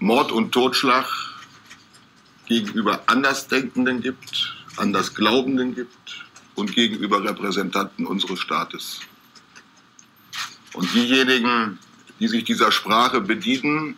[0.00, 1.06] Mord und Totschlag
[2.46, 6.24] gegenüber Andersdenkenden gibt, Andersglaubenden gibt
[6.54, 9.00] und gegenüber Repräsentanten unseres Staates.
[10.74, 11.78] Und diejenigen,
[12.20, 13.96] die sich dieser Sprache bedienen,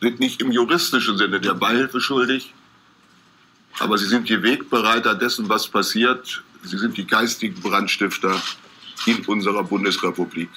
[0.00, 2.52] sind nicht im juristischen Sinne der Beihilfe schuldig,
[3.78, 6.42] aber sie sind die Wegbereiter dessen, was passiert.
[6.64, 8.40] Sie sind die geistigen Brandstifter
[9.06, 10.50] in unserer Bundesrepublik.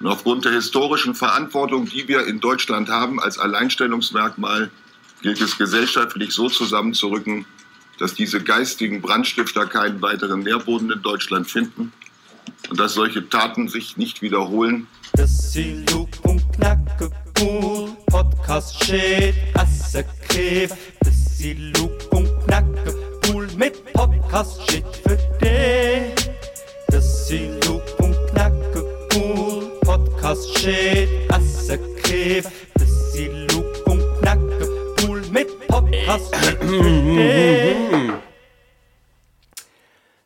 [0.00, 4.70] Und aufgrund der historischen Verantwortung, die wir in Deutschland haben als Alleinstellungsmerkmal,
[5.22, 7.46] gilt es gesellschaftlich so zusammenzurücken,
[7.98, 11.92] dass diese geistigen Brandstifter keinen weiteren Nährboden in Deutschland finden
[12.68, 14.86] und dass solche Taten sich nicht wiederholen.
[15.12, 15.56] Das
[15.90, 16.44] Luke und.
[18.06, 20.72] Podcast shit, asse Kef.
[21.00, 21.40] Das
[21.76, 22.94] Luke und Knacke,
[23.28, 23.48] cool.
[23.56, 26.30] Mit Podcast shit für dich.
[26.88, 27.63] Das ist
[30.24, 32.48] Podcast shit, asse Kef.
[32.72, 35.20] Das ist Luke und Knacke, cool.
[35.28, 36.34] Mit Podcast.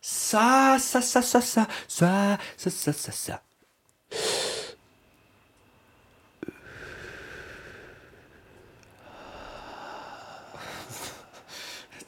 [0.01, 3.41] Sa, sa, sa, sa, sa, sa, sa, sa, sa, sa.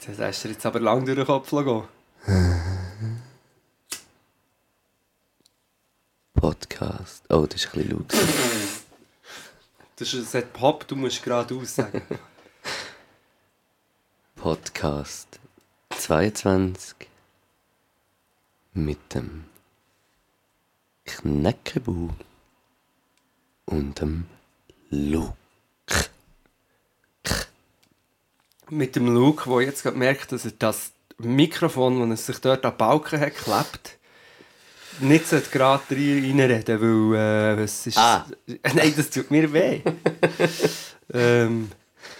[0.07, 1.83] Das hast du jetzt aber lang durch den Kopf gehen.
[6.33, 7.20] Podcast.
[7.31, 8.13] Oh, das ist ein bisschen laut.
[9.95, 12.01] Das ist ein Pop, du musst geradeaus sagen.
[14.35, 15.39] Podcast
[15.91, 16.95] 22
[18.73, 19.45] mit dem
[21.05, 22.09] Kneckebu
[23.65, 24.25] und dem
[24.89, 25.35] Luke.
[28.69, 32.65] Mit dem Luke, der jetzt gerade merkt, dass er das Mikrofon, das er sich dort
[32.65, 33.99] an den Balken hat geklebt,
[34.99, 37.97] nicht gerade rein- reinreden, weil äh, es ist...
[37.97, 38.25] Ah.
[38.75, 39.81] Nein, das tut mir weh.
[41.13, 41.69] ähm,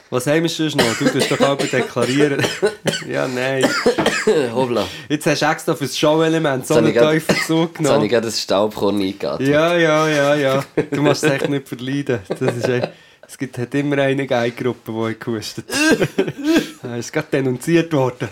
[0.10, 0.94] was haben wir sonst noch?
[0.98, 2.46] Du tust doch auch deklarieren.
[3.10, 3.66] ja, nein.
[4.54, 4.86] Hoppla.
[5.08, 8.12] Jetzt hast du extra fürs Show-Element so einen ich grad- tiefen Zug Jetzt habe ich
[8.12, 9.48] gerade das Staubkorn eingeatmet.
[9.48, 10.66] Ja, ja, ja, ja.
[10.92, 12.20] Du musst es echt nicht verleiden.
[12.28, 12.90] Das ist echt,
[13.26, 15.66] es gibt, hat immer eine Geigruppe, die gehustet
[16.84, 16.98] hat.
[17.00, 18.28] ist gerade denunziert worden.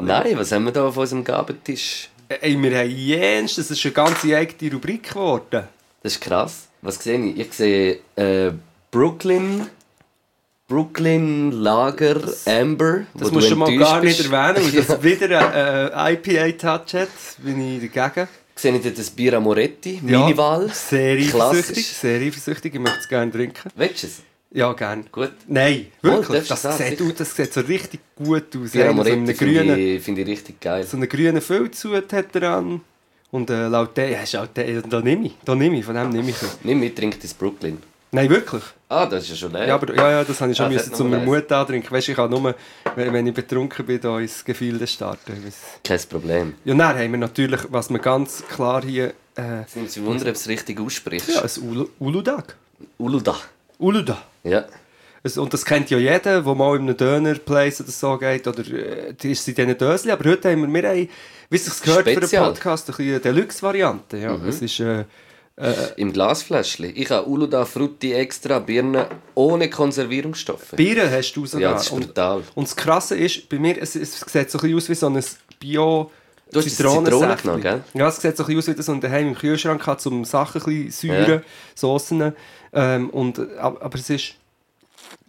[0.00, 2.08] Nein, was haben wir da auf unserem Gabentisch?
[2.28, 5.64] Ey, wir haben jens, das ist eine ganze eigene Rubrik geworden.
[6.02, 6.68] Das ist krass.
[6.82, 7.38] Was sehe ich?
[7.38, 8.52] Ich sehe äh,
[8.90, 9.66] Brooklyn.
[10.66, 13.06] Brooklyn Lager Amber.
[13.14, 17.08] Das musst du mal gar nicht erwähnen, weil das wieder ein äh, IPA-Touch hat.
[17.38, 18.28] Bin ich dagegen.
[18.56, 20.70] Sehe ich dort das Bier Amoretti, meine Wahl.
[20.72, 21.86] Sehr eifersüchtig.
[21.86, 22.74] Sehr eifersüchtig.
[22.74, 23.70] Ich möchte es gerne trinken.
[23.74, 24.22] Willst du es?
[24.54, 25.04] Ja, gerne.
[25.10, 25.32] Gut.
[25.48, 26.42] Nein, Oh, wirklich.
[26.44, 28.70] du das, sagen, sieht, aus- das sieht so richtig gut aus.
[28.70, 30.84] Bier Ja, so einen grünen, finde ich, richtig geil.
[30.84, 32.80] so einen grünen Filzhut hat er an.
[33.32, 35.96] Und äh, laut der, ja, ist auch der, da nehme ich, da nehme ich, von
[35.96, 36.36] dem nehme ich.
[36.62, 37.78] Nimm mit, trink das Brooklyn.
[38.12, 38.62] Nein, wirklich.
[38.88, 39.66] Ah, das ist ja schon leer.
[39.66, 41.50] Ja, aber, ja, ja, das habe ich schon Ah, das müssen hat zum noch Mut
[41.50, 41.90] antrinken.
[41.90, 42.54] Weißt du, ich kann nur,
[42.94, 45.32] wenn, wenn ich betrunken bin, da ins Gefilde starten.
[45.82, 46.54] Kein Problem.
[46.64, 50.36] Ja, dann haben wir natürlich, was wir ganz klar hier, äh, nimmt sie Wunder, ob
[50.36, 51.28] es richtig aussprichst.
[51.30, 52.54] ja, ein Ulu- Uludag.
[52.98, 53.34] Uluda.
[53.80, 54.22] Uludag.
[54.44, 54.64] Ja.
[55.22, 58.46] Es- Und das kennt ja jeder, der mal in einem Dönerplace oder so geht.
[58.46, 60.10] Oder äh, ist in diesen Dösli.
[60.12, 61.08] Aber heute haben wir, wir haben,
[61.50, 62.44] wie es sich gehört für Spezial.
[62.44, 64.18] einen Podcast, eine Deluxe-Variante.
[64.18, 64.48] Ja, Mhm.
[64.48, 65.04] Es ist, äh,
[65.96, 66.92] Im Glasfläschchen.
[66.96, 70.72] Ich habe Uluda Frutti extra Birnen ohne Konservierungsstoffe.
[70.72, 71.70] Bieren hast du sogar.
[71.70, 72.42] Ja, das ist und, brutal.
[72.56, 75.06] und das Krasse ist, bei mir, es, es sieht so ein bisschen aus wie so
[75.08, 75.24] ein
[75.60, 76.10] Bio...
[76.50, 77.36] Du hast das Zitronensäftchen.
[77.36, 78.00] Zitrone genommen, gell?
[78.00, 80.24] Ja, es sieht so ein bisschen aus, wie das man daheim im Kühlschrank hat, um
[80.24, 81.42] Sachen ein bisschen säuren, Ja.
[81.74, 82.32] Soßen.
[82.74, 84.34] Ähm, und, aber, aber es ist...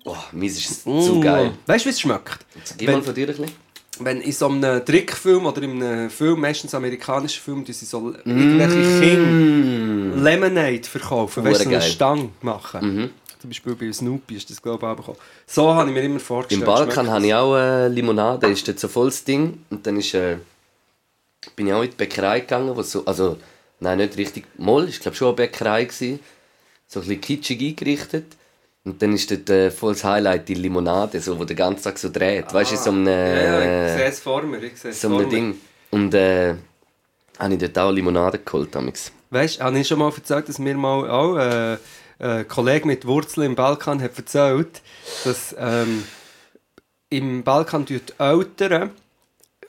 [0.03, 1.51] Oh, meins ist zu geil.
[1.65, 2.45] Weißt du, wie es schmeckt?
[2.77, 3.51] Gib mal von dir ein bisschen.
[3.99, 7.99] wenn in so einem Trickfilm oder in einem Film, meistens amerikanischen Film, die sie so
[8.01, 8.15] Mm.
[8.25, 11.81] irgendwelche Kinder Lemonade verkaufen, weißt du, so eine.
[11.81, 13.11] Stange machen.
[13.39, 15.17] Zum Beispiel bei Snoopy ist das glaube ich auch bekommen.
[15.47, 16.65] So habe ich mir immer Im vorgestellt.
[16.65, 19.59] Balkan schmeckt habe ich auch äh, Limonade, ist dort so volles Ding.
[19.69, 20.37] Und dann ist, äh,
[21.55, 23.37] bin ich auch in die Bäckerei gegangen, wo so, also,
[23.79, 26.19] nein, nicht richtig, Moll, ich glaube schon eine Bäckerei gewesen.
[26.95, 28.25] So ein bisschen kitschig eingerichtet.
[28.85, 32.09] Und dann ist dort äh, volles Highlight die Limonade, so, wo der ganze Tag so
[32.09, 32.53] dreht.
[32.53, 33.43] Weißt du, so einem, das.
[33.43, 34.63] Ja, ich sehe äh, es vor mir.
[34.63, 35.27] Ich sehe es so einem mir.
[35.27, 35.55] Ding.
[35.91, 36.55] Und äh,
[37.37, 38.73] habe ich dort auch Limonade geholt.
[38.73, 39.11] Damals.
[39.29, 41.77] Weißt du, habe ich schon mal erzählt, dass mir mal auch äh,
[42.19, 44.81] ein Kollege mit Wurzeln im Balkan hat erzählt,
[45.25, 46.03] dass ähm,
[47.09, 48.91] im Balkan die Eltern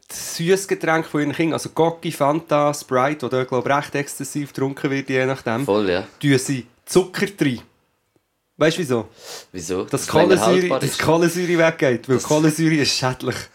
[0.06, 5.08] das Süßgetränk von ihren Kindern, also Gocki, Fanta, Sprite, oder glaube recht exzessiv getrunken wird,
[5.08, 6.06] je nachdem, Voll, ja.
[6.38, 7.60] sie Zucker rein.
[8.56, 9.08] Weißt du wieso?
[9.52, 9.84] Wieso?
[9.84, 10.98] Dass länger Kohlensäure, ist.
[10.98, 13.36] Kohlensäure weggeht, weil Kohlensäure ist schädlich.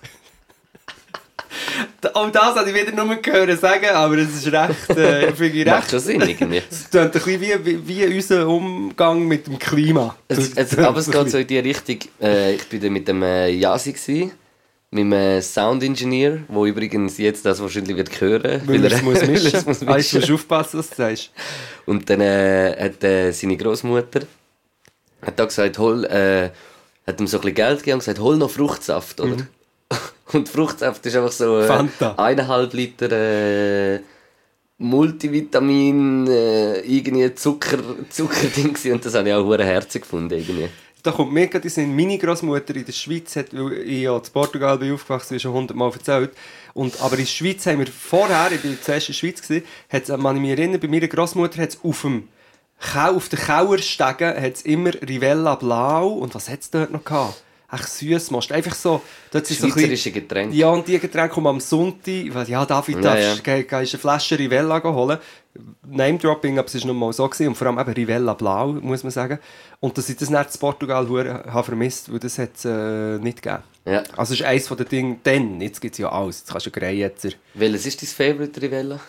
[2.13, 5.65] Auch das habe ich wieder nur gehört sagen, aber es ist recht, äh, finde ich
[5.65, 5.91] Macht recht.
[5.91, 6.61] schon Sinn irgendwie.
[6.69, 10.15] Es klingt ein bisschen wie, wie, wie unser Umgang mit dem Klima.
[10.27, 11.97] Es, es, aber es geht so in die Richtung.
[12.21, 14.31] Äh, ich war mit dem äh, Yasi, gewesen,
[14.91, 19.15] mit äh, Sound Engineer, der übrigens jetzt das wahrscheinlich wird hören Weil er es muss
[19.21, 19.55] weil er mischen.
[19.55, 20.17] es muss Ah, mischen.
[20.19, 21.31] musst du aufpassen, was du sagst.
[21.85, 24.21] Und dann äh, hat äh, seine Großmutter
[25.25, 26.49] hat da gesagt, hol, äh,
[27.07, 29.37] hat ihm so ein bisschen Geld gegeben und gesagt, hol noch Fruchtsaft, oder?
[30.33, 32.15] Und Fruchtsaft ist einfach so äh, Fanta.
[32.15, 33.99] eineinhalb Liter äh,
[34.77, 37.77] Multivitamin, äh, irgendwie Zucker,
[38.09, 40.69] Zuckerding und das habe ich auch hure herzig gefunden irgendwie.
[41.03, 44.23] Da kommt mir gerade in meine Großmutter in der Schweiz hat, weil ich ja in
[44.33, 46.31] Portugal bin aufgewachsen, wie schon hundertmal erzählt.
[46.73, 49.65] Und, aber in der Schweiz haben wir vorher, ich war zuerst in der Schweiz, gewesen,
[49.91, 52.27] hat's, man ich mich erinnere, bei meiner Großmutter hat es auf dem
[52.93, 57.43] auf den Kauerstegen hat's immer Rivella Blau und was hat es dort noch gehabt?
[57.73, 58.51] Echt süß, Most.
[58.51, 59.01] Einfach so,
[59.31, 60.55] dort sind so ein bisschen- Getränke.
[60.55, 62.33] Ja, und die Getränke kommen am Sonntag.
[62.33, 63.35] weil, Ja, David, Ja, darfst ja.
[63.35, 65.17] du geh- eine Flasche Rivella holen.
[65.85, 67.27] Name-Dropping, aber es war noch mal so.
[67.27, 67.49] Gewesen.
[67.49, 69.39] Und vor allem eben Rivella Blau, muss man sagen.
[69.79, 71.07] Und dass ich das nicht in Portugal
[71.47, 73.63] habe vermisst, weil das hat es äh, nicht gegeben.
[73.85, 74.03] Ja.
[74.15, 76.39] Also es ist eines von den Dingen, dann, jetzt gibt es ja alles.
[76.39, 77.29] Jetzt kannst du Greyetzer.
[77.55, 78.99] Welches ist dein Favorite Rivella?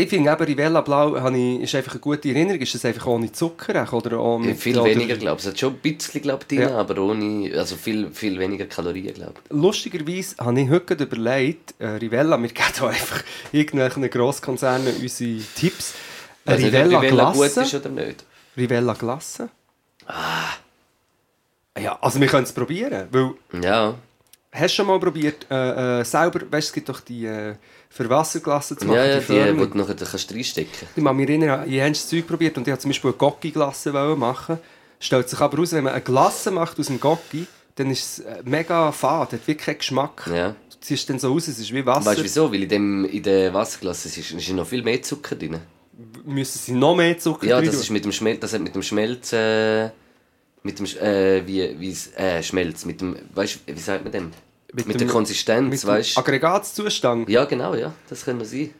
[0.00, 2.60] Ich finde eben Rivella Blau habe ich, ist einfach eine gute Erinnerung.
[2.60, 3.92] Ist das einfach ohne Zucker?
[3.92, 5.44] Oder ohne, Viel oder, weniger, glaube ich.
[5.46, 6.76] Es hat schon ein bisschen, glaube ich, drin, Ja.
[6.78, 9.50] aber ohne, also viel, viel weniger Kalorien, glaube ich.
[9.50, 15.94] Lustigerweise habe ich heute überlegt, äh, Rivella, wir geben hier einfach irgendwelchen Grosskonzernen unsere Tipps.
[16.46, 17.62] Äh, Also, Rivella, Rivella gut Glasse.
[17.62, 18.24] ist oder nicht?
[18.56, 19.48] Rivella Glasse.
[20.06, 20.44] Ah.
[21.76, 23.34] Ja, also wir können es probieren, weil
[23.64, 23.94] Ja.
[24.52, 27.54] hast du schon mal probiert, äh, äh, selber, weißt du, es gibt doch die äh,
[27.90, 31.16] für Wasserglasse zu machen, Ja, ja, die die, die du nachher kannst reinstecken Ich kann
[31.16, 34.58] mich erinnern, ich habe das Zeug probiert und ich habe zum Beispiel eine Gocki-Glasse machen.
[35.00, 37.46] Stellt sich aber aus, wenn man eine Glasse macht aus dem Gocki,
[37.76, 40.28] dann ist es äh, mega fad, hat wirklich keinen Geschmack.
[40.32, 40.50] Ja.
[40.50, 42.06] Du ziehst dann so aus, es ist wie Wasser.
[42.10, 42.52] Weißt du wieso?
[42.52, 45.58] Weil in, dem, in der Wasserglasse ist, ist noch viel mehr Zucker drin.
[46.24, 47.82] Müssen sie noch mehr Zucker Ja, drin das tun?
[47.84, 49.90] ist mit dem Schmelz, das hat mit dem Schmelz, äh,
[50.62, 54.30] mit dem, äh, wie, wie, äh, Schmelz, mit dem, weißt du, wie sagt man dem?
[54.72, 56.20] Mit, Mit der dem- Konsistenz, mit weißt du?
[56.20, 57.28] Aggregatzustand.
[57.30, 58.70] Ja, genau, ja, das kann man sein.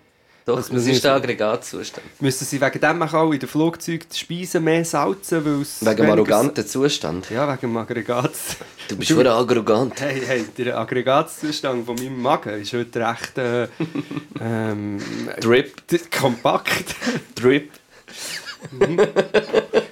[0.44, 2.06] Doch, das, man ist der Aggregatzustand.
[2.20, 5.96] Müssen sie wegen dem auch in den Flugzeugen die Speisen mehr salzen, weil es Wegen
[5.96, 7.28] dem arroganten Zustand.
[7.30, 8.56] Ja, wegen dem Agregats...
[8.88, 10.00] Du bist schon arrogant.
[10.00, 13.68] Hey, hey, der Aggregatzustand von meinem Magen ist heute recht äh,
[14.40, 14.98] ähm,
[15.40, 15.82] Drip,
[16.18, 16.96] kompakt.
[17.34, 17.70] Drip.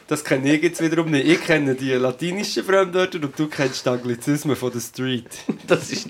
[0.09, 1.27] Das kenne ich jetzt wiederum nicht.
[1.27, 5.29] Ich kenne die latinischen Fremdwörter und du kennst die Anglizismen von der Street.
[5.67, 6.09] Das ist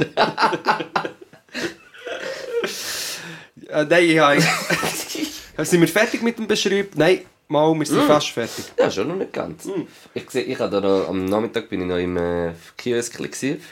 [3.69, 4.41] Äh, nein, ich habe...
[5.65, 6.93] Sind wir fertig mit dem Beschrieb?
[6.97, 8.67] Nein, mal, wir sind fast fertig.
[8.79, 9.67] Ja, schon noch nicht ganz.
[10.13, 13.63] Ich, seh, ich habe da noch, am Nachmittag bin ich noch im äh, Kiosk gewesen.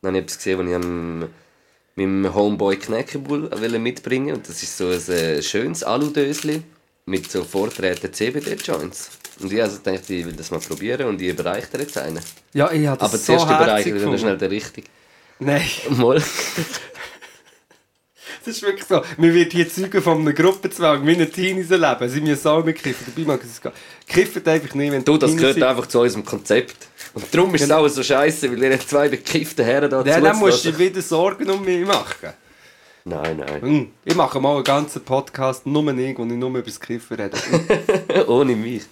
[0.00, 1.28] Dann habe ich etwas gesehen, was ich am
[1.96, 6.62] meinem Homeboy Knäckebull wollte mitbringen und das ist so ein äh, schönes Aludösli
[7.06, 9.10] mit so vortretenden CBD-Joints.
[9.40, 12.20] Und ich also dachte, ich will das mal probieren und ich überreiche dir jetzt einen.
[12.52, 14.86] Ja, ich habe das Aber so zuerst überreiche ich dir schnell den richtigen.
[15.40, 16.16] Nein, Mal.
[16.16, 16.26] das
[18.46, 19.02] ist wirklich so.
[19.16, 22.08] Man wird hier Zeugen von einem Gruppenzwang, wie ein Teenies erleben.
[22.08, 23.12] Sie müssen auch mitkiffen.
[23.14, 23.72] Dabei mag es gar
[24.06, 25.62] Kiffet einfach nicht, wenn Du, das gehört sind.
[25.64, 26.76] einfach zu unserem Konzept.
[27.12, 30.38] Und darum ist es auch so scheiße, weil ihr zwei bekiffte Herren da Ja, dann
[30.38, 32.32] musst du wieder Sorgen um mich machen.
[33.06, 33.60] Nein, nein.
[33.60, 37.16] Hm, Ich mache mal einen ganzen Podcast, nur ich, wo ich nur über das Kiffen
[37.20, 37.36] rede.
[38.28, 38.82] Ohne mich.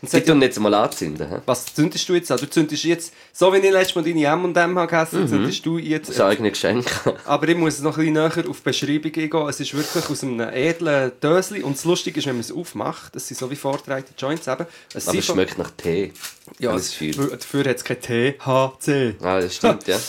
[0.00, 1.42] Und Sie tun jetzt mal anzünden.
[1.44, 2.38] was zündest du jetzt an?
[2.38, 5.28] Du zündest jetzt, so wie ich letztes Mal deine M&M habe gegessen, Mhm.
[5.28, 6.08] zündest du jetzt...
[6.08, 6.86] Das eigene Geschenk.
[7.26, 9.48] Aber ich muss noch ein bisschen näher auf die Beschreibung eingehen.
[9.48, 11.62] Es ist wirklich aus einem edlen Dösli.
[11.64, 14.66] Und das Lustige ist, wenn man es aufmacht, das sind so wie vortreite Joints eben.
[14.94, 16.12] Es Aber es schmeckt nach Tee.
[16.60, 19.16] Ja, dafür hat es kein THC.
[19.20, 19.98] Ah, das stimmt, ja.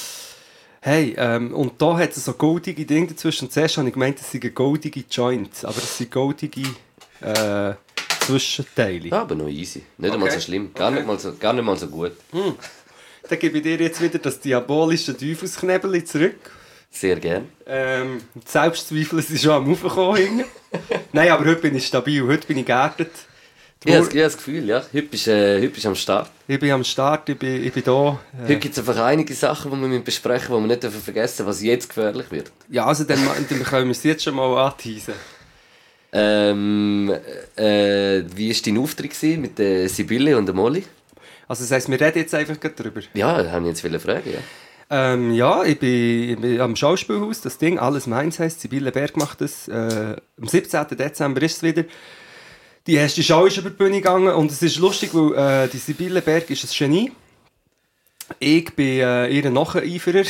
[0.82, 3.50] Hey, ähm, und da hat es so goldige Dinge dazwischen.
[3.52, 6.62] Zuerst habe ich gemeint, es seien goldige Joints, aber es sind goldige
[7.22, 7.74] äh,
[8.22, 9.10] Zwischenteile.
[9.10, 9.84] Ja, aber noch easy.
[9.98, 10.38] Nicht einmal Okay.
[10.40, 10.72] so schlimm.
[10.74, 12.14] Gar, nicht mal so, gar nicht mal so gut.
[12.32, 16.36] Dann gebe ich dir jetzt wieder das diabolische Teufelsknäbel zurück.
[16.92, 17.50] Sehr gern.
[17.68, 20.46] Ähm, Selbstzweifel sind schon am Aufkommen.
[21.12, 23.12] Nein, aber heute bin ich stabil, heute bin ich geerdet.
[23.86, 24.84] Ich habe das- ich habe das Gefühl, ja.
[24.94, 26.30] Heute bist äh, heute bist du am Start.
[26.50, 28.20] Ich bin am Start, ich bin, ich bin da.
[28.38, 30.84] Äh, Heute gibt es einfach einige Sachen, die wir müssen besprechen müssen, die wir nicht
[30.84, 32.52] dürfen vergessen was jetzt gefährlich wird.
[32.70, 33.20] ja, also dann,
[33.50, 35.14] dann können wir es jetzt schon mal anteasen.
[36.12, 37.14] Ähm,
[37.56, 40.84] äh, wie war dein Auftritt mit der Sibylle und der Molly?
[41.48, 43.02] Also das heisst, wir reden jetzt einfach gerade drüber.
[43.14, 44.40] Ja, das habe ich jetzt viele Fragen, ja.
[44.92, 49.16] Ähm, ja, ich bin, ich bin am Schauspielhaus, das Ding, alles meins heisst, Sibylle Berg
[49.18, 49.68] macht das.
[49.68, 50.86] Äh, am 17.
[50.98, 51.84] Dezember ist es wieder.
[52.88, 55.78] Die erste Show ist über die Bühne gegangen und es ist lustig, weil äh, die
[55.78, 57.12] Sibylle Berg ist ein Genie.
[58.40, 60.26] Ich bin äh, ihr Nacheiferer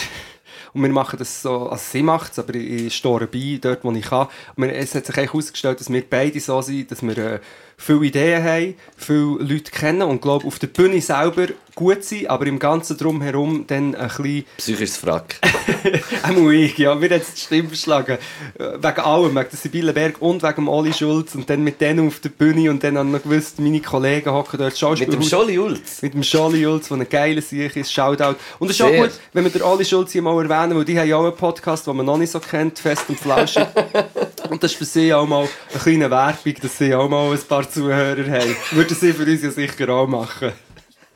[0.73, 3.83] Und wir machen das so, also sie macht es, aber ich, ich stehe dabei, dort
[3.83, 4.27] wo ich kann.
[4.55, 7.39] Und es hat sich eigentlich herausgestellt, dass wir beide so sind, dass wir äh,
[7.79, 12.45] viele Ideen haben, viele Leute kennen und glaube auf der Bühne selber gut sind, aber
[12.45, 15.35] im Ganzen drumherum dann ein bisschen Psychisches Frack.
[16.23, 16.93] Einmal ich, ja.
[16.93, 18.17] Mir hat es die Stimme verschlagen.
[18.57, 21.35] Äh, Wegen allem, wegen der Sibylle Berg und wegen dem Oli Schulz.
[21.35, 24.29] Und dann mit denen auf der Bühne und dann habe ich noch gewusst, meine Kollegen
[24.29, 25.23] hocken dort Mit dem.
[25.23, 26.01] Scholli Ulz.
[26.01, 27.93] Mit dem Scholli Schulz, der ein geiler Sieg ist.
[27.93, 28.35] Shoutout.
[28.59, 30.99] Und es ist auch gut, wenn wir den Oli Schulz hier mal erwähnen, weil die
[30.99, 33.67] haben ja auch einen Podcast, den man noch nicht so kennt, Fest und Flauschig.
[34.49, 37.41] und das ist für sie auch mal eine kleine Werbung, dass sie auch mal ein
[37.41, 38.55] paar Zuhörer haben.
[38.71, 40.51] Würden sie für uns ja sicher auch machen.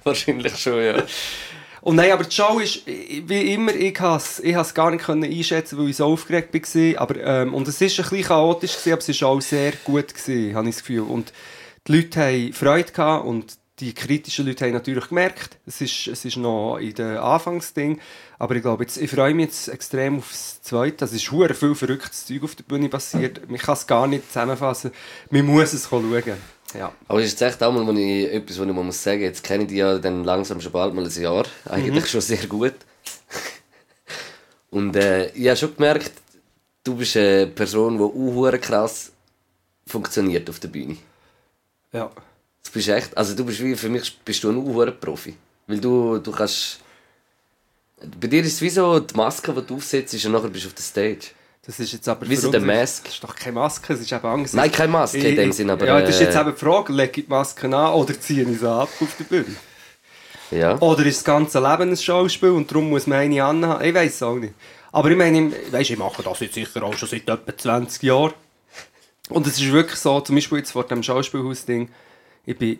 [0.03, 1.03] Wahrscheinlich schon, ja.
[1.81, 5.03] Und nein, aber die Show ist, wie immer, ich habe es ich has gar nicht
[5.03, 7.01] können einschätzen, weil ich so aufgeregt war.
[7.01, 10.13] Aber, ähm, und es war ein bisschen chaotisch, gewesen, aber es war auch sehr gut,
[10.13, 11.01] gewesen, habe ich das Gefühl.
[11.01, 11.33] Und
[11.87, 16.23] die Leute haben Freude gehabt und die kritischen Leute haben natürlich gemerkt, es ist, es
[16.23, 17.99] ist noch in den Anfangsding.
[18.43, 21.05] Aber ich glaube, jetzt, ich freue mich jetzt extrem aufs Zweite.
[21.05, 23.39] Es ist hure viel verrücktes Zeug auf der Bühne passiert.
[23.49, 24.91] Ich kann es gar nicht zusammenfassen.
[25.29, 26.21] Man muss es schauen.
[26.77, 26.91] Ja.
[27.07, 29.45] Aber es ist echt auch mal, wo ich etwas, was ich mal muss sagen jetzt
[29.45, 31.45] kenne ich die ja dann langsam schon bald mal ein Jahr.
[31.69, 32.73] Eigentlich schon sehr gut.
[34.71, 36.11] Und äh, ich habe schon gemerkt,
[36.83, 39.13] du bist eine Person, die auch krass
[39.87, 40.97] funktioniert auf der Bühne.
[41.93, 42.11] ja.
[42.65, 45.33] Du bist echt, also du bist wie, für mich bist du ein auch Profi.
[45.65, 46.82] Weil du, du kannst...
[48.19, 50.69] Bei dir ist es wie so die Maske, die du aufsetzt und nachher bist du
[50.69, 51.31] auf der Stage.
[51.65, 53.05] Das ist jetzt aber Wie so für der Mask.
[53.05, 54.53] Das ist doch keine Maske, es ist eben Angst.
[54.53, 56.91] Nein, keine Maske in dem Sinn, aber, Ja, das ist jetzt äh, eben die Frage,
[56.91, 59.55] lege ich die Maske an oder ziehe ich sie ab auf der Bühne?
[60.51, 60.77] Ja.
[60.81, 63.83] Oder ist das ganze Leben ein Schauspiel und darum muss man eine anhaben?
[63.85, 64.53] Ich weiß es auch nicht.
[64.91, 68.03] Aber ich meine, ich- weisst, ich mache das jetzt sicher auch schon seit etwa 20
[68.03, 68.33] Jahren.
[69.29, 71.89] Und es ist wirklich so, zum Beispiel jetzt vor dem Schauspielhaus-Ding,
[72.45, 72.77] ich bin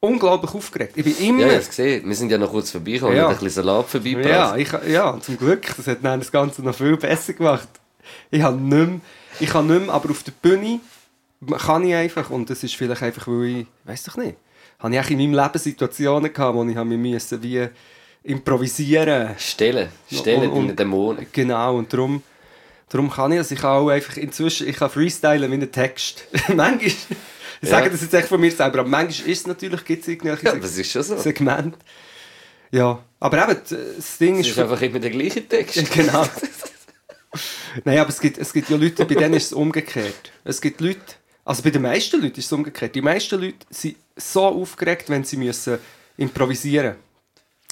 [0.00, 0.92] unglaublich aufgeregt.
[0.96, 1.40] Ich bin immer...
[1.40, 2.08] Ja, ich habe es gesehen.
[2.08, 3.24] Wir sind ja noch kurz vorbeigekommen Ja.
[3.26, 4.28] und ein bisschen Salat vorbeigebracht.
[4.28, 5.66] Ja, ich, ja, zum Glück.
[5.76, 7.68] Das hat dann das Ganze noch viel besser gemacht.
[8.30, 9.00] Ich habe nicht mehr,
[9.40, 10.80] ich kann nicht mehr, aber auf der Bühne
[11.58, 14.36] kann ich einfach, und das ist vielleicht einfach, weil ich, weiß doch nicht,
[14.78, 17.66] habe ich eigentlich in meinem Leben Situationen gehabt, wo ich habe mich müssen wie
[18.22, 19.88] improvisieren Stellen.
[20.12, 21.26] Stellen Und- deine Dämonen.
[21.32, 22.22] Genau, und darum,
[22.88, 23.50] darum kann ich das.
[23.50, 26.24] Ich kann auch einfach inzwischen, ich kann freestylen wie ein Text.
[26.54, 26.96] manchmal, ich
[27.62, 27.68] Ja.
[27.70, 30.46] sage das jetzt echt von mir selber, aber manchmal ist es natürlich, gibt es irgendwelche
[30.46, 31.16] Ja, das ist schon so.
[31.18, 31.78] Segmente.
[32.70, 33.60] Ja, aber eben,
[33.96, 34.52] das Ding Es ist...
[34.52, 35.90] ist einfach immer der gleiche Text.
[35.94, 36.26] Genau.
[37.84, 40.32] Nein, aber es gibt, es gibt ja Leute, bei denen ist es umgekehrt.
[40.44, 41.00] Es gibt Leute,
[41.44, 42.94] also bei den meisten Leuten ist es umgekehrt.
[42.94, 45.78] Die meisten Leute sind so aufgeregt, wenn sie müssen
[46.16, 46.96] improvisieren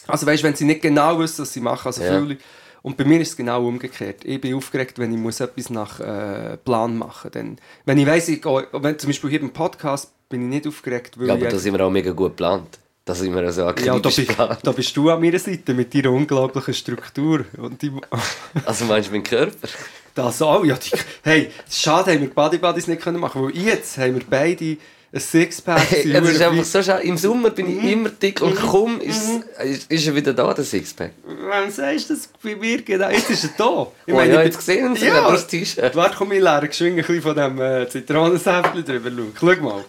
[0.06, 1.86] Also weißt, wenn sie nicht genau wissen, was sie machen.
[1.86, 2.20] Also Ja.
[2.20, 2.36] viele.
[2.84, 4.26] Und bei mir ist es genau umgekehrt.
[4.26, 7.58] Ich bin aufgeregt, wenn ich muss etwas nach äh, Plan machen muss.
[7.86, 11.18] Wenn ich weiss, ich gehe, wenn, zum Beispiel hier im Podcast bin ich nicht aufgeregt,
[11.18, 12.78] weil Ja, aber da sind wir auch mega gut geplant.
[13.06, 16.10] Da sind wir also ja, da, bist, da bist du an meiner Seite mit deiner
[16.10, 17.46] unglaublichen Struktur.
[17.56, 17.90] Und die,
[18.66, 19.66] Also meinst du meinen Körper?
[20.14, 20.76] Das auch, ja.
[20.76, 20.90] Die,
[21.22, 24.76] hey, schade haben wir die Body Buddies nicht können machen, weil jetzt haben wir beide
[25.14, 25.80] ein Sixpack.
[25.90, 27.04] Hey, sind es ist einfach so schade.
[27.04, 27.78] Im Sommer bin Mhm.
[27.86, 29.22] ich immer dick und kaum ist,
[29.64, 31.12] ist, ist er wieder da, der Sixpack.
[31.24, 33.08] Warum sagst du das bei mir genau?
[33.10, 33.86] Jetzt ist er da.
[34.06, 35.30] Ich Oh, ja, ich jetzt gesehen sie Ja.
[35.30, 35.94] das T-Shirt.
[35.94, 39.10] Warte, komm, ich leere geschwind ein bisschen von dem äh, Zitronensäftchen drüber.
[39.40, 39.84] Schau, schau mal.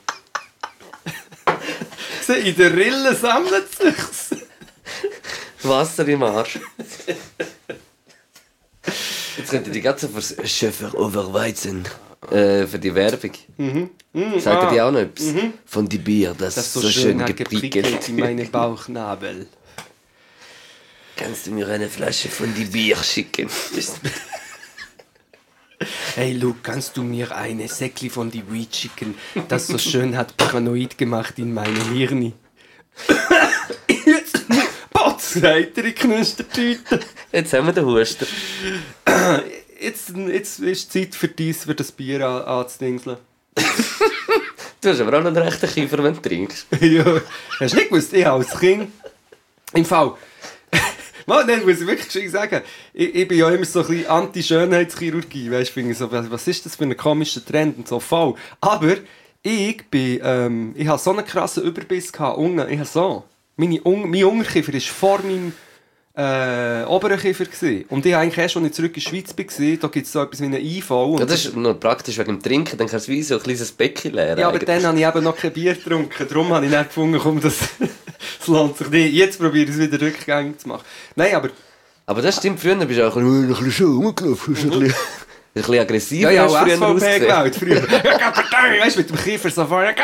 [2.43, 4.39] In der Rille sammelt sich.
[5.63, 6.59] Wasser im Arsch.
[9.37, 11.83] Jetzt könnte die ganze fürs Schöffer over Weizen.
[12.31, 13.31] Äh, für die Werbung.
[13.57, 13.89] Mhm.
[14.39, 14.71] Sagen ah.
[14.71, 15.33] die auch noch etwas?
[15.65, 18.07] Von die Bier, das, Das so, schön hat geprickelt.
[18.09, 19.47] in meine Bauchnabel.
[21.15, 23.49] Kannst du mir eine Flasche von die Bier schicken?
[26.15, 29.15] Hey Luke, kannst du mir eine Säckli von die Weed schicken,
[29.49, 32.31] das so schön hat paranoid gemacht in meine Hirni?
[34.05, 34.45] Jetzt
[34.93, 37.01] Potz, heitere Knustertüte.
[37.31, 38.25] Jetzt haben wir den Huster.
[39.85, 43.17] Jetzt, jetzt ist Zeit für dies, für das Bier an, anzudingseln.
[44.81, 46.67] Du hast aber auch noch einen rechten Kiefer, wenn du trinkst.
[46.79, 47.03] ja,
[47.59, 48.91] hast du nicht gewusst, ich als Kind
[49.73, 50.13] im Fall...
[51.25, 52.61] Mann, nein, muss ich wirklich geschwind sagen.
[52.93, 55.49] Ich, ich bin ja immer so ein bisschen Anti-Schönheitschirurgie.
[55.49, 58.35] Weißt du, finde ich so, was, ist das für ein komischer Trend und so voll.
[58.61, 58.97] Aber
[59.41, 62.69] ich bin, ähm, ich habe so einen krassen Überbiss gehabt, unten.
[62.69, 63.23] Ich habe so.
[63.57, 65.53] Meine, Un mein Unterkiefer war vor meinem
[66.17, 67.45] äh, oberen Kiefer.
[67.45, 67.85] Gewesen.
[67.89, 70.21] Und ich eigentlich erst, als ich zurück in die Schweiz war, da gibt es so
[70.21, 70.55] etwas wie einen.
[70.89, 73.43] Und Ja, das ist nur praktisch wegen dem Trinken, dann kannst du wie so ein
[73.43, 74.39] kleines Becken leeren.
[74.39, 74.67] ja, aber eigentlich.
[74.67, 76.27] dann habe ich eben noch kein Bier getrunken.
[76.27, 77.57] Darum habe ich nicht gefunden, komm, das,
[78.39, 79.13] das lohnt sich nicht.
[79.13, 80.83] Jetzt probiere ich es wieder rückgängig zu machen.
[81.15, 81.49] Nein, aber
[82.07, 84.55] aber das stimmt, früher bist du auch ein bisschen, ein bisschen rumgelaufen.
[84.55, 84.93] ein bisschen-
[85.61, 87.83] bisschen aggressiv Ja, ja, hast früher SVP gewählt früher.
[88.81, 89.95] Weißt du, mit dem Kiefer so vorne.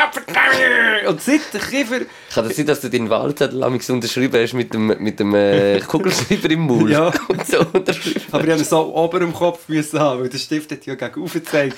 [1.06, 2.00] Und seit der Kiefer...
[2.32, 5.80] Kann das sein, dass du deinen Wahlzettel amigs unterschrieben hast mit dem, mit dem äh,
[5.80, 6.90] Kugelschreiber im Maul?
[6.92, 7.06] Ja.
[7.28, 8.22] Und so unterschrieben.
[8.32, 11.20] Aber ich musste so ober im Kopf müssen haben, weil der Stift hat ja gegen
[11.20, 11.76] oben gezeigt.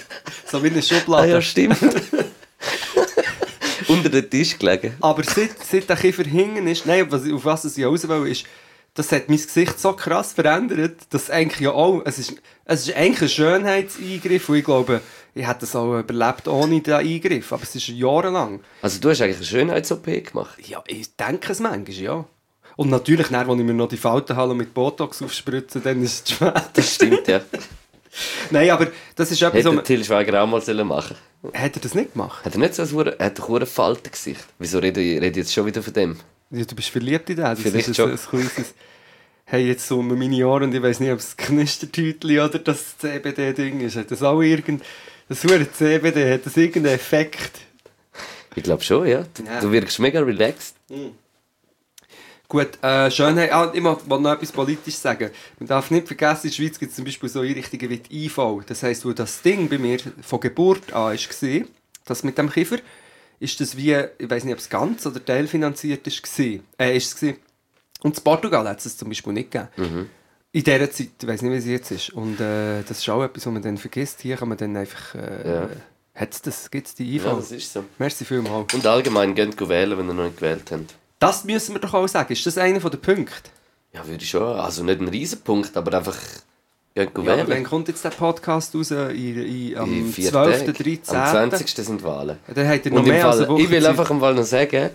[0.51, 1.31] So wie eine Ah Schublade.
[1.31, 1.79] ja, stimmt.
[3.89, 4.95] Unter den Tisch gelegen.
[5.01, 8.45] Aber seit, seit der Kiefer hinten ist, nein, auf was ich raus will, ist,
[8.95, 12.35] das hat mein Gesicht so krass verändert, dass eigentlich ja auch, es ist,
[12.65, 15.01] es ist eigentlich ein Schönheitseingriff und ich glaube,
[15.35, 18.61] ich hätte das auch überlebt ohne den Eingriff, aber es ist jahrelang.
[18.83, 20.57] Also du hast eigentlich eine Schönheits-OP gemacht.
[20.67, 22.25] Ja, ich denke es manchmal, ja.
[22.77, 26.37] Und natürlich, dann, als ich mir noch die Faltenhalle mit Botox aufspritze, dann ist es
[26.37, 26.55] schwer.
[26.73, 27.41] Das stimmt, ja.
[28.51, 31.17] Nein, aber das ist etwas, Hätte so, Till Schweiger auch mal sollen machen
[31.53, 32.45] hat er das nicht gemacht?
[32.45, 34.45] Hat er nicht so ein er hat doch ein Faltengesicht?
[34.59, 36.17] Wieso rede ich rede ich jetzt schon wieder von dem?
[36.55, 38.11] Ja, du bist verliebt in den, das Vielleicht ist schon.
[38.11, 38.75] ein, ein kleines...
[39.47, 43.81] Hey, jetzt so meine Ohren und ich weiß nicht, ob es Knistertütli oder das CBD-Ding
[43.81, 43.97] ist.
[43.97, 44.83] Hat das auch irgend...
[45.29, 47.61] Das hure CBD, hat das irgendeinen Effekt?
[48.57, 49.25] Ich glaube schon, ja.
[49.35, 49.61] Du, Ja.
[49.61, 50.77] du wirkst mega relaxed.
[52.49, 53.53] Gut, äh, Schönheit...
[53.53, 55.31] Ah, ich wollte noch etwas politisch sagen.
[55.59, 58.27] Man darf nicht vergessen, in der Schweiz gibt es zum Beispiel so Einrichtungen wie die
[58.27, 58.39] IV.
[58.67, 61.61] Das heisst, wo das Ding bei mir von Geburt an war,
[62.07, 62.79] das mit dem Kiefer,
[63.41, 63.95] ist das wie...
[64.19, 66.65] Ich weiß nicht, ob es ganz oder teilfinanziert ist, gewesen.
[66.79, 67.39] äh, ist es gewesen.
[68.03, 70.11] Und in Portugal hat es das zum Beispiel nicht gegeben.
[70.53, 72.11] In dieser Zeit, ich weiß nicht, wie es jetzt ist.
[72.11, 74.21] Und äh, das ist auch etwas, was man dann vergisst.
[74.21, 75.15] Hier kann man dann einfach...
[75.15, 75.69] Äh, Ja.
[76.17, 76.71] Hat's das?
[76.71, 77.25] Gibt es die IV?
[77.25, 77.85] Ja, das ist so.
[77.99, 78.73] Merci vielmals.
[78.73, 80.95] Und allgemein geht wählen, wenn ihr noch nicht gewählt habt.
[81.19, 82.33] Das müssen wir doch auch sagen.
[82.33, 83.51] Ist das einer der Punkte?
[83.93, 84.43] Ja, würde ich schon.
[84.43, 86.17] Also nicht ein Riesenpunkt, aber einfach
[86.97, 88.93] Ja, wann kommt jetzt der Podcast raus?
[88.93, 90.75] In, in, am In vier 12., Tagen.
[90.75, 91.17] 13.
[91.17, 91.69] Am 20.
[91.85, 92.39] sind Wahlen.
[92.55, 93.91] Dann habt ihr noch Und mehr als eine Fall, Woche ich will Zeit.
[93.91, 94.91] einfach im Fall noch sagen,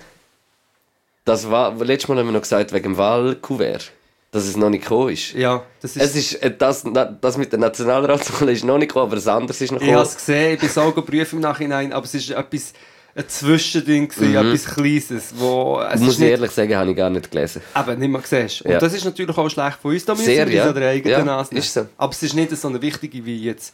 [1.25, 3.91] das war, letztes Mal haben wir noch gesagt, wegen dem Wahlkuvert,
[4.31, 5.33] dass es noch nicht gekommen ist.
[5.33, 6.01] Ja, das ist...
[6.01, 6.85] Es ist äh, das,
[7.19, 9.97] das mit der Nationalratswahl ist noch nicht gekommen, aber das andere ist noch ich habe
[9.97, 10.07] gekommen.
[10.07, 12.73] es gesehen, ich bin so geprüft im Nachhinein, aber es ist etwas...
[13.15, 15.81] Ein Zwischending, gewesen, etwas Kleines, wo...
[15.81, 17.61] Es Ich muss ist nicht, ehrlich sagen, habe ich gar nicht gelesen.
[17.75, 18.61] eben, nicht mehr siehst.
[18.61, 18.79] Und Ja.
[18.79, 20.63] das ist natürlich auch schlecht von uns, da müssen Sehr, wir ja.
[20.63, 21.87] uns an der eigenen Ja, Nase ist so.
[21.97, 23.73] Aber es ist nicht so eine wichtige wie jetzt.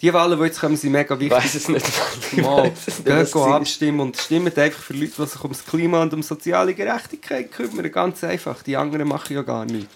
[0.00, 1.38] Die Wahlen, die jetzt kommen, sind mega Ich wichtig.
[1.38, 1.86] weiß es nicht.
[2.32, 5.64] Ich Mal, weiss es nicht, geht abstimmen und stimmt einfach für Leute, die sich ums
[5.64, 7.90] Klima und um soziale Gerechtigkeit kümmern.
[7.92, 8.62] Ganz einfach.
[8.64, 9.94] Die anderen machen ja gar nichts.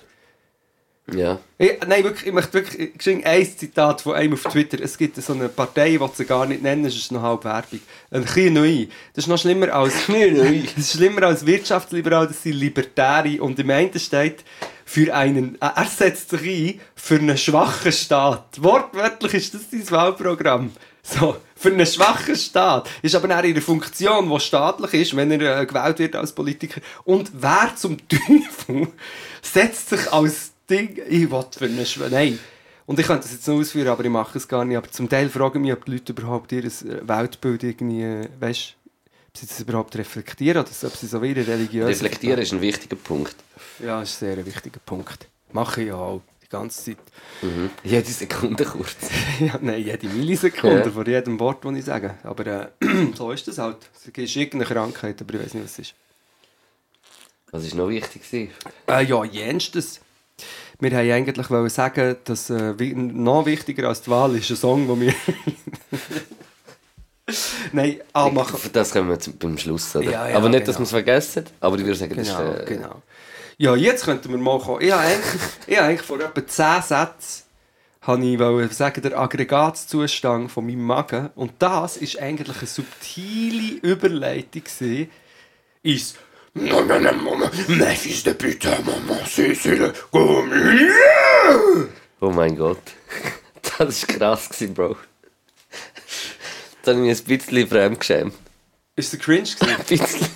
[1.14, 1.38] Ja.
[1.56, 4.78] Ich, nein, wirklich, ich möchte wirklich ein Zitat von einem auf Twitter.
[4.80, 7.80] Es gibt so eine Partei, die sie gar nicht nennen, das ist noch halb Werbung.
[8.10, 8.86] Ein bisschen neu.
[9.14, 13.40] Das ist noch schlimmer als, das ist schlimmer als Wirtschaftsliberal, das sind Libertäre.
[13.40, 14.44] Und im einen steht,
[14.84, 18.62] für einen, äh, er setzt sich ein für einen schwachen Staat.
[18.62, 20.72] Wortwörtlich ist das sein Wahlprogramm.
[21.02, 22.88] So, für einen schwachen Staat.
[23.02, 26.80] Ist aber auch ihre Funktion, die staatlich ist, wenn er äh, gewählt wird als Politiker.
[27.04, 28.88] Und wer zum Teufel
[29.42, 32.38] setzt sich als Ding, ich will für einen Schw Nein.
[32.86, 34.76] Und ich könnte das jetzt noch ausführen, aber ich mache es gar nicht.
[34.76, 36.70] Aber zum Teil fragen mich, ob die Leute überhaupt ihr äh,
[37.06, 38.76] Weltbild irgendwie, äh, weißt,
[39.28, 41.88] ob sie das überhaupt reflektieren oder ob sie so wie ihre religiöse...
[41.88, 43.36] Reflektieren ist ein wichtiger Punkt.
[43.84, 45.28] Ja, das ist ein sehr wichtiger Punkt.
[45.52, 46.96] Mache ich ja auch, die ganze Zeit.
[47.42, 47.70] Mhm.
[47.84, 48.96] Jede Sekunde kurz.
[49.40, 50.90] Ja, nein, jede Millisekunde Ja.
[50.90, 52.14] vor jedem Wort, das ich sage.
[52.22, 52.68] Aber äh,
[53.14, 53.76] so ist das halt.
[53.94, 55.94] Es ist irgendeine Krankheit, aber ich weiß nicht, was es ist.
[57.50, 58.50] Was war noch wichtig?
[58.88, 60.00] Äh, ja, jenstes.
[60.80, 65.00] Wir haben eigentlich sagen, dass äh, noch wichtiger als die Wahl ist ein Song, den
[65.00, 65.14] wir...
[67.72, 68.58] Nein, ah, machen...
[68.58, 70.10] Für das kommen wir zum, beim Schluss, oder?
[70.10, 70.78] Ja, ja, aber nicht, dass genau.
[70.78, 72.60] wir es vergessen, aber ich würde sagen, das Genau, ist...
[72.60, 73.02] Äh, genau.
[73.58, 74.80] Ja, jetzt könnten wir mal kommen.
[74.82, 77.48] Ich habe eigentlich, ich habe eigentlich vor etwa 10 Sätzen
[78.02, 81.28] habe ich wollte sagen, der Aggregatzustand von meinem Magen.
[81.34, 85.10] Und das ist eigentlich eine subtile Überleitung gewesen,
[85.82, 86.14] ins
[86.60, 90.90] Non, non, non, maman, mein fils de putain, maman, c'est c'est le Gommier.
[92.20, 92.82] Oh mein Gott.
[93.78, 94.96] Das war krass, gewesen, Bro.
[96.78, 98.34] Jetzt habe ich mich ein bisschen fremdgeschämt.
[98.96, 99.76] Ist der cringe gewesen?
[99.78, 100.26] Ein bisschen.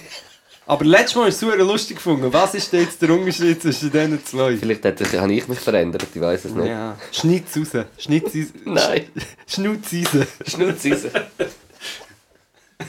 [0.67, 2.33] Aber letztes Mal ist es super lustig gefunden.
[2.33, 4.57] Was ist denn jetzt der Unterschied zwischen diesen zwei?
[4.57, 6.69] Vielleicht hat, habe ich mich verändert, ich weiß es nicht.
[6.69, 7.85] Ja, Schnitz raus.
[7.99, 8.53] Schnitz raus.
[8.65, 9.07] Nein.
[9.49, 10.27] Schnutz raus.
[10.47, 11.13] Schnutz raus.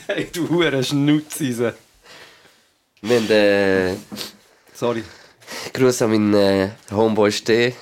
[0.08, 1.74] Hey, du Hure Schnutz raus.
[3.06, 3.96] Wir haben äh,
[4.74, 5.04] Sorry.
[5.74, 7.74] Gruß an meinen äh, Homeboy Steh.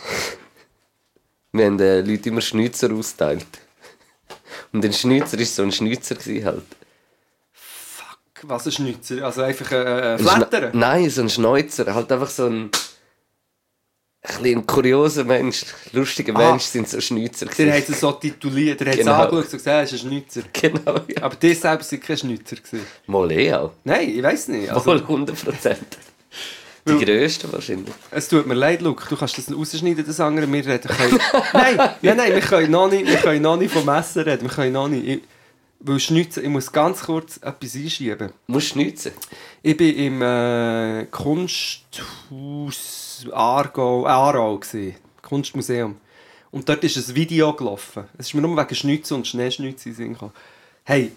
[1.52, 3.46] Wir haben äh, Leute immer Schnitzer austeilt.
[4.74, 6.64] Und ein Schnitzer war so ein Schnitzer gewesen halt.
[7.54, 9.24] Fuck, was ein Schnitzer?
[9.24, 10.72] Also einfach ein äh, Ein Flattern?
[10.72, 11.94] Schna- Nein, so ein Schneuzer.
[11.94, 12.72] Halt einfach so ein.
[14.42, 16.50] Ein, bisschen ein kurioser Mensch, lustiger Ah.
[16.52, 17.46] Mensch sind so Schnitzer.
[17.46, 19.14] Der hat es so tituliert, der hat es Genau.
[19.14, 20.42] angeschaut und gesagt, er ist ein Schnitzer.
[20.54, 21.22] Genau, ja.
[21.24, 22.56] Aber der selber war kein Schnitzer.
[22.56, 22.86] Gewesen.
[23.08, 23.72] Mal eh auch.
[23.84, 24.70] Nein, ich weiß nicht.
[24.70, 25.78] Also, Voll 100%.
[26.88, 27.94] Die Weil- grössten wahrscheinlich.
[28.10, 30.52] Es tut mir leid, Luke, du kannst das rausschneiden, das andere.
[30.52, 31.20] Wir reden können...
[31.54, 34.42] nein, nein, nein, wir können, noch nicht, wir können noch nicht vom Essen reden.
[34.42, 35.08] Wir können noch nicht.
[35.08, 35.22] Ich,
[35.84, 38.32] weil schnitzen, ich muss ganz kurz etwas einschieben.
[38.48, 39.12] Musst schnitzen.
[39.62, 41.06] Ich war im äh,
[42.30, 45.98] Kunsthaus Aargau, äh, Aarau, gewesen, Kunstmuseum.
[46.52, 48.06] Und dort ist ein Video gelaufen.
[48.18, 50.34] Es ist mir nur wegen Schnitzen und in Sinn gekommen.
[50.84, 51.12] Hey,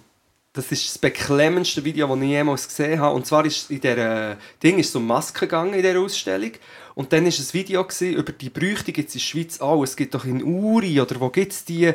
[0.52, 3.16] das ist das beklemmendste Video, das ich jemals gesehen habe.
[3.16, 6.52] Und zwar ist in der Ding ist es um Masken gegangen in dieser Ausstellung.
[6.94, 9.60] Und dann war ein Video gewesen, über die Brüche, die gibt es in der Schweiz
[9.60, 9.82] auch.
[9.82, 11.92] Es gibt doch in Uri oder wo gibt es die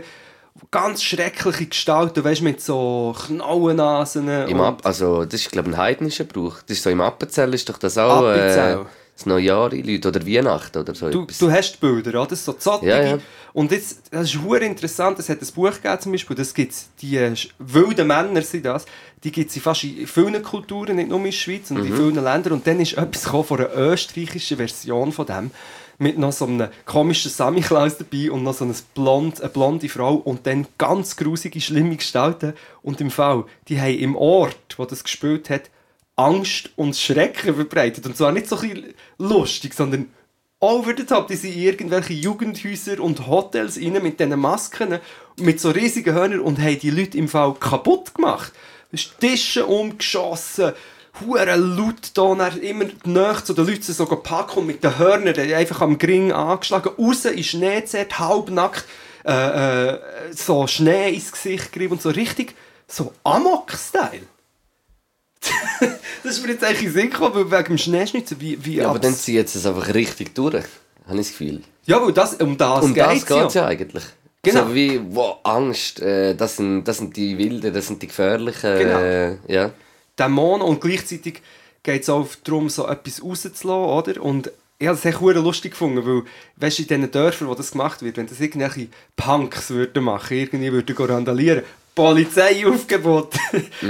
[0.72, 4.28] ganz schreckliche Gestalten, weißt du, mit so Knauennasen.
[4.28, 6.58] Im und- Ab also, das ist, glaube ich, ein heidnischer Brauch.
[6.68, 8.80] Das ist so im Appenzell ist doch das auch Appenzell.
[8.80, 8.86] äh,
[9.20, 11.38] das Neujahr in Leute oder Weihnachten oder so Du, etwas.
[11.38, 12.36] du hast Bilder, oder?
[12.36, 12.92] So zottige.
[12.92, 13.18] Ja, ja.
[13.54, 16.74] Und jetzt, das ist hure interessant, es hat ein Buch gegeben zum Beispiel, das gibt
[17.02, 18.86] die äh, wilden Männer sind das,
[19.24, 21.92] die gibt es in fast in vielen Kulturen, nicht nur in der Schweiz, sondern Mhm.
[21.92, 22.54] in vielen Ländern.
[22.54, 25.52] Und dann ist etwas gekommen von einer österreichischen Version von dem,
[25.98, 30.14] mit noch so einem komischen Samichlaus dabei und noch so eine, blond, eine blonde Frau
[30.16, 32.54] und dann ganz grusige, schlimme Gestalten.
[32.84, 35.64] Und im Fall, die haben im Ort, wo das gespielt hat,
[36.20, 38.06] Angst und Schrecken verbreitet.
[38.06, 40.10] Und zwar nicht so ein lustig, sondern
[40.60, 41.28] over the top.
[41.28, 45.00] Die sind in irgendwelche Jugendhäuser und Hotels rein mit diesen Masken,
[45.38, 48.52] mit so riesigen Hörnern und haben die Leute im Fall kaputt gemacht.
[49.20, 50.74] Tische umgeschossen,
[51.22, 55.54] hure laut da, immer nahe zu den Leuten so packen und mit den Hörnern die
[55.54, 58.86] einfach am Gring angeschlagen, raus in Schnee gezerrt, halbnackt,
[59.26, 60.00] äh, äh,
[60.32, 62.56] so Schnee ins Gesicht gerieben und so richtig
[62.88, 64.26] so Amok-Style.
[66.24, 68.90] Das ist mir jetzt eigentlich in den Sinn gekommen, wegen dem Schneeschnitzen, wie, wie ja,
[68.90, 70.66] aber dann zieht es einfach richtig durch.
[71.06, 71.62] Habe ich das Gefühl.
[71.86, 74.04] Ja, weil das, um das Um geht das es geht es ja eigentlich.
[74.42, 74.68] Genau.
[74.68, 78.78] So wie, wow, Angst, äh, das, sind, das sind die Wilden, das sind die Gefährlichen.
[78.78, 79.00] Genau.
[79.00, 79.72] Äh, ja.
[80.18, 81.42] Dämonen und gleichzeitig
[81.84, 84.22] geht es auch darum, so etwas rauszulassen, oder?
[84.22, 86.24] Und ich habe es echt lustig gefunden, weil,
[86.56, 90.38] weißt du, in diesen Dörfern, wo das gemacht wird, wenn das irgendwelche Punks würden machen,
[90.38, 91.64] irgendwie würden randalieren,
[91.96, 93.36] Polizeiaufgebot.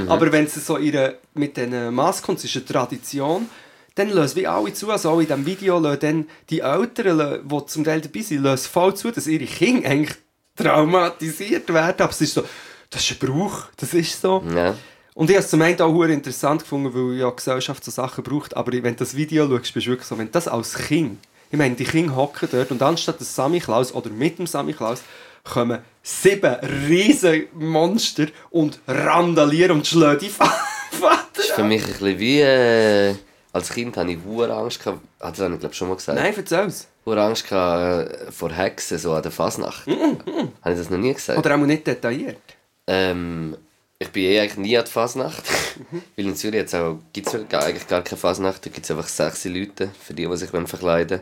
[0.07, 3.49] Aber wenn sie so ihre, mit diesen Masken, es ist eine Tradition,
[3.95, 7.83] dann lösen wie alle zu, also auch in diesem Video, dann die Eltern, die zum
[7.83, 10.17] Teil dabei sind, lösen voll zu, dass ihre Kinder eigentlich
[10.55, 12.01] traumatisiert werden.
[12.01, 12.43] Aber es ist so,
[12.89, 14.43] das ist ein Brauch, das ist so.
[14.55, 14.75] ja.
[15.15, 18.55] Und ich habe es zum einen auch interessant gefunden, weil ja Gesellschaft so Sachen braucht.
[18.55, 21.19] Aber wenn du das Video schaust, bist du wirklich so, wenn das als Kind,
[21.51, 24.71] ich meine, die Kinder hocken dort und anstatt des Sammy Klaus oder mit dem Sammy
[24.71, 25.01] Klaus
[25.43, 26.55] kommen sieben
[26.87, 32.41] riesen Monster und randalieren und schlagen die Vater Das ist für mich ein bisschen wie...
[32.41, 33.15] Äh,
[33.51, 34.83] als Kind hatte ich hohe Angst.
[34.83, 36.19] Gehabt, ah, das habe ich glaube schon mal gesagt.
[36.19, 36.87] Nein, erzähl's.
[37.05, 39.87] Hohe Angst gehabt, äh, vor Hexen, so an der Fasnacht.
[39.87, 41.39] Habe ich das noch nie gesagt?
[41.39, 42.37] Oder auch nicht detailliert.
[42.85, 43.57] Ähm,
[43.97, 45.43] ich bin eh eigentlich nie an der Fasnacht.
[46.15, 48.65] Weil in Zürich jetzt auch, gibt's eigentlich gar keine Fasnacht.
[48.65, 51.21] Da gibt es einfach sechs Leute, für die, die sich wollen verkleiden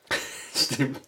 [0.54, 1.00] Stimmt.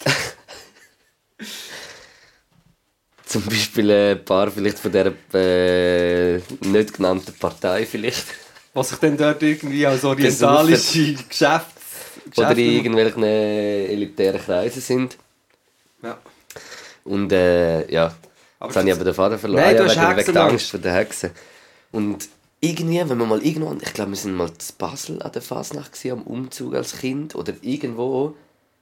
[3.32, 8.26] Zum Beispiel ein paar vielleicht von dieser äh, nicht genannten Partei vielleicht.
[8.74, 11.72] Was sich dann dort irgendwie als orientalische Geschäfts...
[12.36, 15.16] Oder in Geschäfte- irgendwelchen elitären Kreisen sind.
[16.02, 16.18] Ja.
[17.04, 18.14] Und äh, ja,
[18.58, 19.64] Aber jetzt habe ich aber den Vater verloren.
[19.64, 20.44] Nein, du Ah, hast ja, wegen, wegen der.
[20.44, 21.30] Angst vor den Hexen.
[21.90, 22.28] Und
[22.60, 25.92] irgendwie, wenn wir mal irgendwo, ich glaube, wir sind mal in Basel an der Fasnacht
[25.92, 28.36] gewesen, am Umzug als Kind oder irgendwo.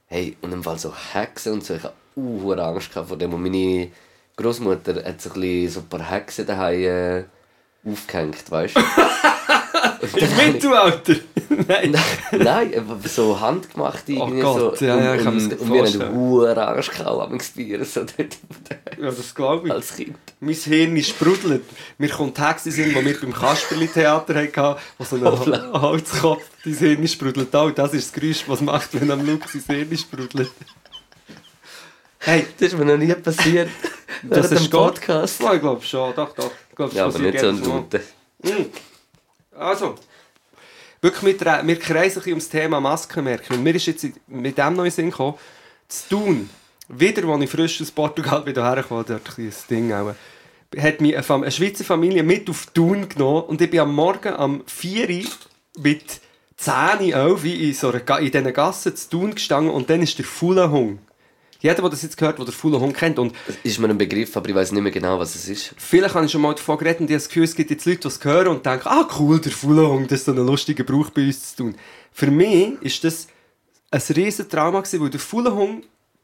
[0.07, 3.33] Hey, und im Fall so Hexen und so, ich hatte uh, Angst vor dem.
[3.33, 3.89] Und meine
[4.37, 7.23] Großmutter hat so ein, bisschen, so ein paar Hexen daheim äh,
[7.85, 8.81] aufgehängt, weißt du?
[10.01, 11.15] Im Mittelalter?
[11.67, 11.95] Nein.
[12.31, 14.85] Nein, aber so handgemacht irgendwie Oh Gott, so.
[14.85, 18.37] ja, ja, ich kann und, wir haben hohe Angst gehabt, am Bier so dort
[18.99, 19.73] Ja, das glaube ich.
[19.73, 20.17] als Kind.
[20.39, 21.63] Mein Hirn sprudelt.
[21.97, 25.81] Mir kommt Text in den Sinn, die wir beim Kasperli-Theater hatten, wo so ein.
[25.81, 27.55] Holzkopf dein Hirn sprudelt.
[27.55, 30.51] Auch das ist das Geräusch, was macht, wenn am sein Hirn sprudelt.
[32.23, 33.69] Hey, Das ist mir noch nie passiert.
[34.23, 34.95] das dem ist Gott.
[34.95, 35.41] Podcast.
[35.43, 36.51] Oh, ich glaube schon, doch, doch.
[36.69, 38.01] Ich glaub, das Ja, aber nicht so ein lauten.
[39.57, 39.95] Also,
[41.01, 43.55] wirklich, wir, wir kreisen ein bisschen ums Thema Masken merken.
[43.55, 45.33] Und mir ist jetzt mit dem den Sinn gekommen,
[45.87, 46.49] zu tun,
[46.87, 50.13] wieder, als ich frisch aus Portugal wieder hergekommen dort ein das Ding auch,
[50.77, 53.95] hat mich eine, Fam eine Schweizer Familie mit auf Thun genommen und ich bin am
[53.95, 55.25] Morgen am 4 Uhr
[55.79, 56.21] mit
[56.57, 60.25] 10, 11 in, so einer, in diesen Gassen zu Thun gestanden und dann ist der
[60.25, 60.99] Fuhlenhung.
[61.61, 64.49] Jeder, der das jetzt gehört, der den Fuhlenhung kennt und Ist mir ein Begriff, aber
[64.49, 65.73] ich weiß nicht mehr genau, was es ist.
[65.77, 67.85] Vielleicht habe ich schon mal davon geredet und ich habe das Gefühl, es gibt jetzt
[67.85, 70.83] Leute, die es hören und denken, ah cool, der Fuhlenhung, das ist so ein lustiger
[70.83, 71.75] Brauch bei uns zu tun.
[72.11, 73.27] Für mich ist das
[73.91, 75.83] ein riesen Trauma gewesen, weil der Fuhlenhung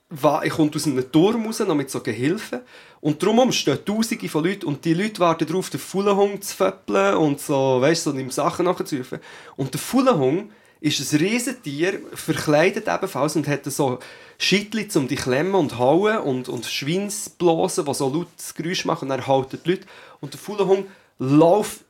[0.09, 2.61] war, ich komme aus einem Turm raus, noch mit so Gehilfen
[3.01, 7.15] und drumherum stehen tausende von Leuten und die Leute warten darauf, den Fuhlenhung zu föppeln
[7.15, 9.19] und so, weißt du, so ihm Sachen nachzurufen.
[9.55, 13.99] Und der Fuhlenhung ist ein Riesentier, verkleidet ebenfalls und hat so
[14.37, 19.09] Schittli um die klemmen und hauen und, und Schweinsblasen, die so lautes Geräusch machen und
[19.09, 19.87] dann halten die Leute.
[20.21, 20.87] Und der Fuhlenhund
[21.19, 21.81] läuft,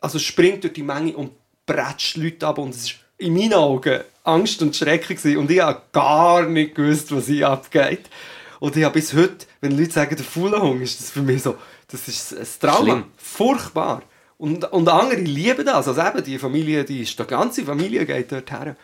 [0.00, 1.32] also springt durch die Menge und
[1.66, 5.38] bretscht die Leute ab und es ist in meinen Augen Angst und Schrecken gewesen.
[5.38, 8.10] und ich habe gar nicht gewusst, was hier abgeht.
[8.60, 11.56] Und ich habe bis heute, wenn Leute sagen, der Fuhlenhund, ist das für mich so,
[11.88, 12.82] das ist ein Trauma.
[12.82, 13.04] Schlimm.
[13.16, 14.02] Furchtbar.
[14.38, 15.88] Und, und andere lieben das.
[15.88, 18.76] Also eben, die Familie, die, ist, die ganze Familie geht dort her.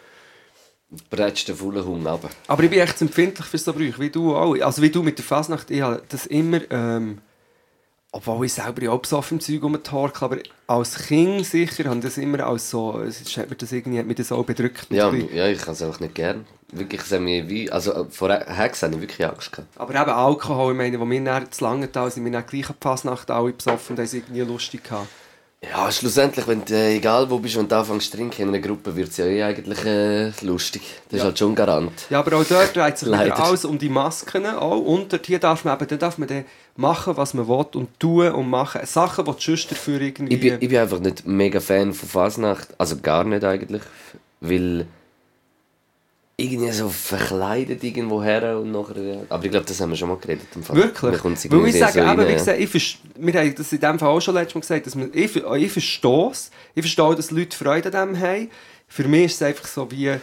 [1.09, 2.29] Bretzt den vollen Hund ab.
[2.49, 4.57] Aber ich bin echt empfindlich für so Brüche, wie du auch.
[4.61, 7.19] Also wie du mit der Fasnacht, ich habe das immer, ähm,
[8.11, 12.05] obwohl ich selber ja auch besoffen im Zeug rumtorkel, aber als Kind sicher habe ich
[12.05, 14.89] das immer als so, es hat mir das irgendwie, hat mich das auch bedrückt.
[14.91, 16.45] Ja, ja ich kann es einfach nicht gern.
[16.73, 17.71] Wirklich, es mich wie...
[17.71, 19.69] Also äh, vor Hex habe ich wirklich Angst gehabt.
[19.77, 22.69] Aber eben Alkohol, ich meine, wo wir dann zu lange da sind, wir dann gleich
[22.69, 25.09] an die Fasnacht alle besoffen und haben es irgendwie lustig gehabt.
[25.63, 28.61] Ja, schlussendlich, wenn du, äh, egal wo bist, wenn du anfängst zu trinken in einer
[28.61, 30.81] Gruppe, wird es ja eh eigentlich äh, lustig.
[31.11, 31.25] Das ist Ja.
[31.25, 31.93] halt schon garant.
[32.09, 34.47] Ja, aber auch dort dreht sich wieder alles um die Masken.
[34.47, 34.79] Auch.
[34.79, 36.47] Und dort hier darf man eben, dann darf man dann
[36.77, 38.81] machen, was man will und tun und machen.
[38.87, 40.35] Sachen, die die dafür irgendwie...
[40.35, 42.69] Ich bin, ich bin einfach nicht mega Fan von Fasnacht.
[42.79, 43.83] Also gar nicht eigentlich.
[44.41, 44.87] Weil...
[46.41, 49.03] Irgendwie so verkleidet irgendwo her und nachher...
[49.03, 49.17] ja.
[49.29, 50.47] Aber ich glaube, das haben wir schon mal geredet.
[50.55, 50.77] Im Fall.
[50.77, 51.19] Wirklich?
[51.19, 53.99] kommt's Weil irgendwie ich sage, so eben, wie gesagt, ich wir haben das in dem
[53.99, 56.51] Fall auch schon letztes Mal gesagt, dass man, ich, ich verstehe es.
[56.75, 58.51] Ich verstehe, dass Leute Freude an dem haben.
[58.89, 60.15] Für mich ist es einfach so wie...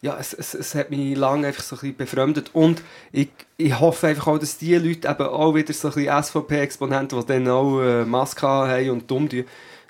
[0.00, 2.50] Ja, es, es, es hat mich lange einfach so ein bisschen befremdet.
[2.54, 6.22] Und ich, ich hoffe einfach auch, dass die Leute eben auch wieder so ein bisschen
[6.24, 9.44] SVP-Exponenten, die dann auch äh, Maske haben und dumm tun.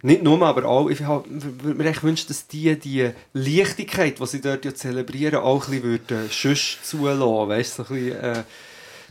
[0.05, 4.41] Nicht nur, aber auch, ich würde mir echt wünschen, dass die die Leichtigkeit, die sie
[4.41, 7.49] dort ja zelebrieren, auch ein bisschen würden, sonst zulassen.
[7.49, 8.43] Weißt du, so ein bisschen, äh,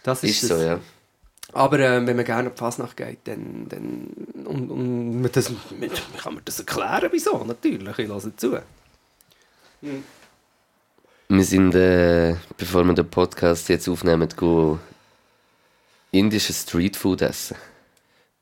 [0.03, 0.63] das ist, Ist so, das.
[0.63, 0.79] ja.
[1.53, 4.07] Aber äh, wenn man gerne auf die Fasnacht geht, dann, dann
[4.45, 8.57] und, und man das, man, kann man das erklären, wieso, natürlich, ich höre zu.
[11.29, 14.79] Wir sind, äh, bevor wir den Podcast jetzt aufnehmen, go
[16.11, 17.55] indisches Streetfood essen.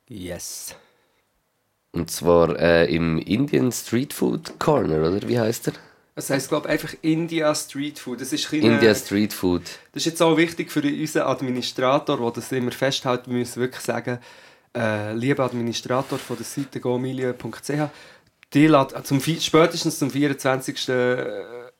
[0.08, 0.76] Yes.
[1.91, 5.28] Und zwar äh, im Indian Street Food Corner, oder?
[5.28, 5.73] Wie heißt er?
[6.15, 8.19] Das heisst, glaube einfach India Street Food.
[8.21, 9.63] Das ist, ein bisschen, India äh, Street Food.
[9.93, 13.21] das ist jetzt auch wichtig für unseren Administrator, der das immer festhält.
[13.25, 14.19] Wir müssen wirklich sagen,
[14.75, 17.89] äh, lieber Administrator von der Seite gomilie.ch,
[18.54, 20.89] die lässt, zum, spätestens zum 24.
[20.89, 20.93] Äh,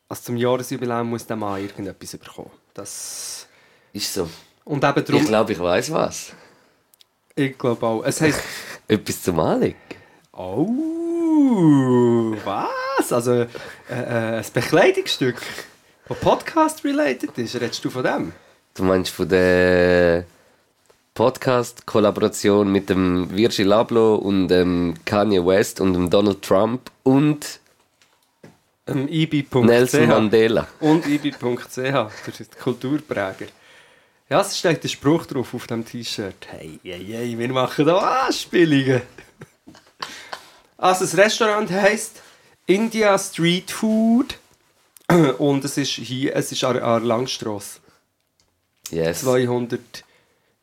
[0.08, 2.52] also zum Jahresjubiläum muss der Mann irgendetwas bekommen.
[2.74, 3.46] Das...
[3.92, 4.30] Ist so.
[4.64, 6.32] Und eben darum, Ich glaube, ich weiß was.
[7.36, 8.04] ich glaube auch.
[8.04, 8.42] Es heisst...
[8.88, 9.78] Etwas zum Anlegen.
[10.42, 13.12] Oh, was?
[13.12, 13.48] Also äh,
[13.90, 15.36] äh, ein Bekleidungsstück,
[16.08, 17.56] das Podcast-related ist.
[17.56, 18.32] Redest du von dem?
[18.74, 20.24] Du meinst von der
[21.14, 27.60] Podcast-Kollaboration mit dem Virgil Abloh und dem Kanye West und dem Donald Trump und
[28.88, 30.70] Ähm, ibi.ch Nelson Mandela.
[30.80, 33.48] und ist der Kulturpräger.
[34.30, 36.48] Ja, es steht der Spruch drauf auf dem T-Shirt.
[36.48, 37.98] Hey, hey, hey, wir machen da
[38.28, 39.02] Anspielungen.
[40.80, 42.22] Also das Restaurant heisst
[42.66, 44.38] India Street Food
[45.38, 47.80] und es ist hier, es ist an der Langstrasse.
[48.90, 49.20] Yes.
[49.22, 49.80] 200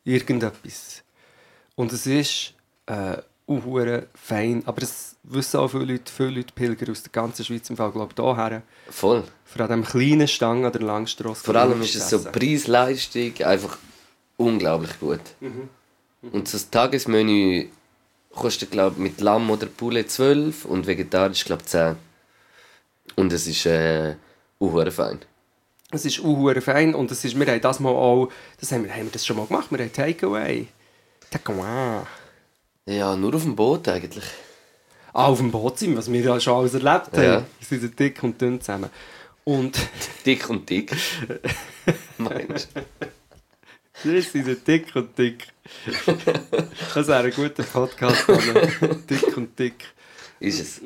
[0.03, 1.03] irgendetwas.
[1.75, 2.53] Und es ist
[2.87, 7.45] äh, unhure fein, aber es wissen auch viele Leute, viele Leute Pilger aus der ganzen
[7.45, 9.23] Schweiz, im Fall glaube ich hierher, Voll.
[9.57, 11.43] an diesem kleinen Stang an der Langstrasse.
[11.43, 12.23] Vor allem ist es so.
[12.23, 13.77] Preis-Leistung einfach
[14.37, 15.21] unglaublich gut.
[15.41, 15.69] Mhm.
[16.31, 17.67] Und so das Tagesmenü
[18.37, 21.95] kostet, glaube mit Lamm oder Poulet 12 und vegetarisch, glaube ich, 10.
[23.15, 24.15] Und es ist äh,
[24.59, 25.19] unhure fein.
[25.91, 28.93] Es ist unhure fein und es ist, wir haben das mal auch, das haben wir,
[28.93, 30.67] haben wir das schon mal gemacht, wir haben Takeaway.
[31.29, 32.03] Takeaway.
[32.85, 34.25] Ja, nur auf dem Boot eigentlich.
[35.13, 37.23] Ah, auf dem Boot sind wir, was wir ja schon alles erlebt haben.
[37.23, 37.43] Ja.
[37.59, 38.89] Wir sind so dick und dünn zusammen.
[39.43, 39.79] Und
[40.25, 40.95] Dick und dick.
[42.17, 43.07] Meinst du?
[44.03, 45.47] Wir sind so dick und dick.
[46.93, 48.27] Das wäre ein guter Podcast.
[48.27, 49.03] Mann.
[49.09, 49.85] dick und dick.
[50.39, 50.81] Ist es.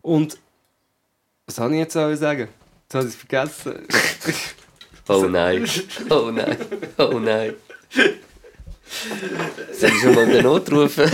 [0.00, 0.38] Und
[1.46, 2.48] was soll ich jetzt sollen sagen?
[2.84, 3.86] Jetzt habe ich es vergessen.
[5.08, 5.68] Oh nein.
[6.10, 6.56] Oh nein.
[6.98, 7.54] Oh nein.
[9.72, 11.10] Soll ich schon mal den Not rufen?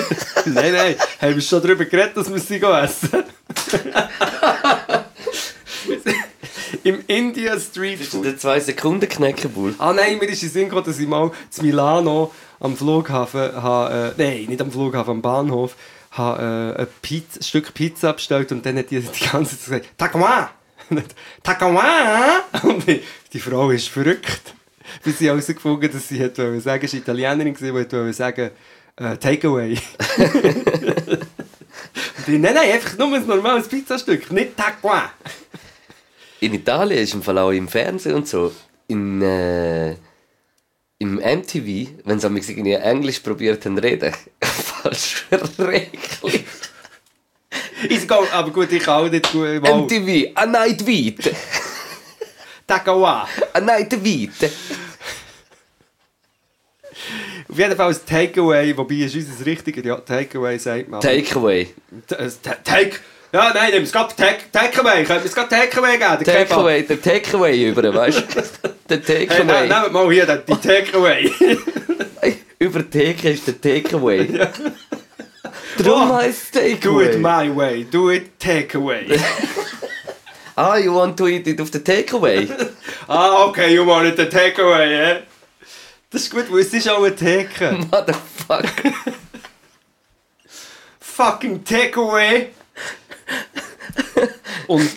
[0.46, 3.24] nein, nein, haben wir schon darüber geredet, dass wir sie essen?
[6.88, 8.24] Im India Street Food.
[8.24, 9.74] der 2 Sekunden Knäckebull?
[9.76, 14.14] Ah nein, mir ist in Sinn gekommen, dass ich mal zu Milano am Flughafen, habe,
[14.16, 15.76] äh, nein, nicht am Flughafen, am Bahnhof,
[16.12, 19.82] habe, äh, ein, Pizza, ein Stück Pizza bestellt und dann hat die die ganze Zeit
[19.82, 20.50] gesagt, Takawa!
[21.42, 22.44] Takawa!
[22.62, 23.02] Und die,
[23.34, 24.54] die Frau ist verrückt.
[25.04, 28.50] Bis sie herausgefunden dass sie hat wollte sagen, es war Italienerin, die wollte sagen,
[28.96, 29.76] äh, Takeaway.
[32.26, 35.00] Nein, nein, einfach nur ein normales Pizzastück, nicht Taquin.
[36.40, 38.52] In Italien ist im Fall auch im Fernsehen und so,
[38.86, 39.90] in, äh,
[40.98, 46.44] im MTV, wenn sie am irgendwie Englisch probiert haben reden, falsch schrecklich.
[47.88, 49.62] Ich gehe, aber gut, ich auch nicht gut.
[49.62, 49.78] Mal.
[49.82, 51.32] MTV, a night vite,
[52.66, 53.04] Taquin.
[53.52, 54.50] a night vite.
[57.48, 61.00] Auf jeden Fall ein Takeaway, wobei ist unser richtiger, ja, Takeaway sagt man.
[61.00, 61.62] Takeaway.
[62.10, 62.96] Äh, Ta- Take.
[63.32, 65.04] Ja, nein, nimm es gerade Take, Takeaway.
[65.04, 66.18] Könnt mir es Takeaway geben?
[66.24, 66.24] Kebab?
[66.48, 68.24] Takeaway, der Takeaway über, weißt
[68.62, 68.68] du?
[68.88, 69.68] Der Hey, nehm- Takeaway.
[69.68, 71.32] nehmt mal hier den, die Takeaway.
[72.58, 74.26] Über Theke ist der Takeaway.
[75.78, 77.18] Darum Oh, heisst es Do it Takeaway.
[77.18, 77.84] my way.
[77.84, 79.20] Do it Takeaway.
[80.56, 82.48] Ah, you want to eat it auf der Takeaway?
[83.06, 85.22] ah, okay, you want it the Takeaway, eh?
[86.10, 87.78] Das ist gut, weil es ist auch ein Theke.
[87.92, 88.64] Motherfuck.
[91.00, 92.48] Fucking Takeaway.
[94.66, 94.90] Und,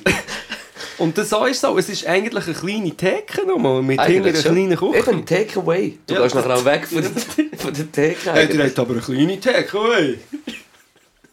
[0.97, 4.38] und das so ist so, es ist eigentlich eine kleine Theke nochmal, mit hinter einer
[4.38, 5.10] kleinen Küche.
[5.12, 5.97] Eben, Takeaway.
[6.06, 6.23] Du Ja.
[6.23, 7.12] gehst nachher auch weg von der,
[7.58, 8.34] von der Theke.
[8.34, 8.71] Hey, der eigentlich.
[8.71, 10.19] hat aber eine kleine Takeaway.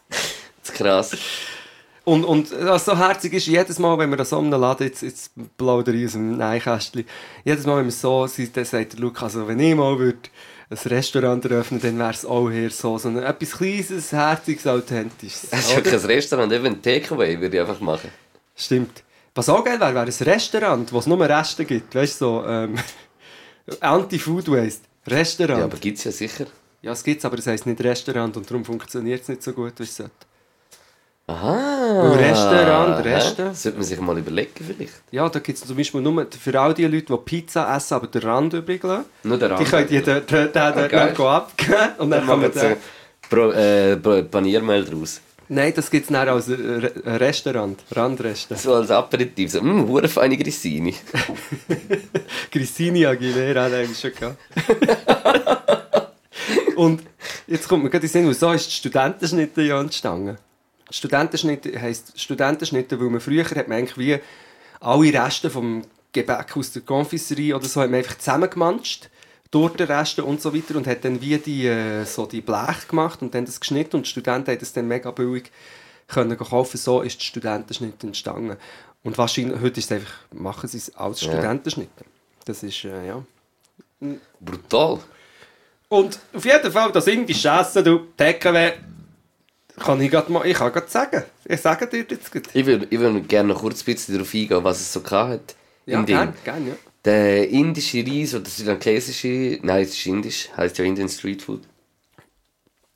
[0.09, 0.19] Das
[0.63, 1.11] ist krass.
[2.05, 5.31] Und, und was so herzig ist, jedes Mal, wenn wir an so Laden, jetzt, jetzt
[5.57, 7.05] plaudere ich aus dem Neinkästchen,
[7.43, 10.17] jedes Mal, wenn wir so sind, dann sagt der Luke, also wenn ich mal würde
[10.69, 15.47] ein Restaurant eröffnen, dann wäre es auch hier so, so ein, etwas Kleines, Herziges, Authentisches.
[15.51, 18.11] Es ist wirklich ein Restaurant, eben ein Takeaway würde ich einfach machen.
[18.55, 19.03] Stimmt.
[19.33, 22.45] Was auch geil wäre, wäre ein Restaurant, wo es nur Reste gibt, weißt du, so
[22.45, 22.75] ähm,
[23.79, 24.83] Anti-Food Waste.
[25.07, 25.49] Restaurant.
[25.57, 26.45] Ja, Ja, aber gibt es ja sicher.
[26.83, 29.73] es gibt es, aber es heisst nicht Restaurant und darum funktioniert es nicht so gut,
[29.77, 30.13] wie es sollte.
[31.29, 32.09] Aha.
[32.09, 33.05] Weil Restaurant?
[33.05, 33.53] Reste.
[33.53, 34.93] Sollte man sich mal überlegen vielleicht.
[35.11, 38.07] Ja, da gibt es zum Beispiel nur für all die Leute, die Pizza essen, aber
[38.07, 39.05] den Rand übrig lassen.
[39.23, 39.69] Nur Die Rand.
[39.69, 41.13] können die dort, dort, dort geil.
[41.15, 42.75] noch abgeben und dann Dann kann man den...
[43.29, 45.21] Pro, äh, Paniermehl draus.
[45.49, 48.61] Nein, das gibt es dann als Re Restaurant, Randrestaurant.
[48.63, 49.51] So als Aperitif.
[49.51, 50.95] So, mh, hure feine Grissini.
[52.51, 54.37] Grissini Aguilera hat eigentlich schon gehabt.
[56.75, 57.01] und
[57.47, 60.37] jetzt kommt mir gerade in den Sinn, so ist die Studentenschnitte ja entstanden.
[60.89, 64.19] Studentenschnitte heisst Studentenschnitte, weil man früher hat man eigentlich wie
[64.79, 69.09] alle Reste vom Gebäck aus der Konfiserie oder so hat man einfach zusammengemanscht
[69.51, 72.87] durch die Reste und so weiter und hat dann wie die, äh, so die Blech
[72.87, 75.51] gemacht und dann das geschnitten und die Studenten haben das dann mega billig
[76.07, 76.77] können kaufen.
[76.77, 78.57] So ist die Studentenschnitte entstanden.
[79.03, 81.31] Und wahrscheinlich, heute ist es einfach, machen sie es als Ja.
[81.31, 82.05] Studentenschnitte.
[82.45, 83.23] Das ist, äh, ja.
[84.39, 84.99] Brutal.
[85.87, 88.73] Und auf jeden Fall, das indische Essen, du, TKW,
[89.79, 91.23] kann ich gerade mal, ich kann gerade sagen.
[91.45, 92.49] Ich sage dir jetzt gerade.
[92.53, 95.55] Ich würde ich würd gerne noch kurz ein bisschen darauf eingehen, was es so hat.
[95.85, 96.75] Ja, gerne, gerne, ja.
[97.05, 101.61] Der indische Reis oder sri lankesische, nein, es ist indisch, heisst ja Indian Street Food.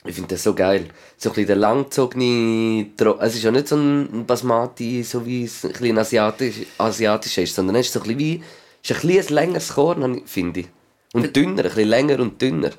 [0.05, 0.89] Ich finde das so geil.
[1.17, 5.45] So ein bisschen der langgezogene, Tro- es ist ja nicht so ein Basmati, so wie
[5.45, 8.43] es ein bisschen asiatisch, asiatisch ist, sondern es ist so ein bisschen wie,
[8.83, 10.67] es ist ein, bisschen ein längeres Korn, finde ich.
[11.13, 12.71] Und dünner, ein bisschen länger und dünner.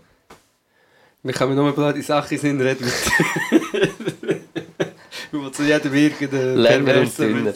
[1.22, 2.86] Wir können nur blöde Sachen sind reden.
[5.32, 7.52] Wo zu jedem irgendeinen Länger und dünner.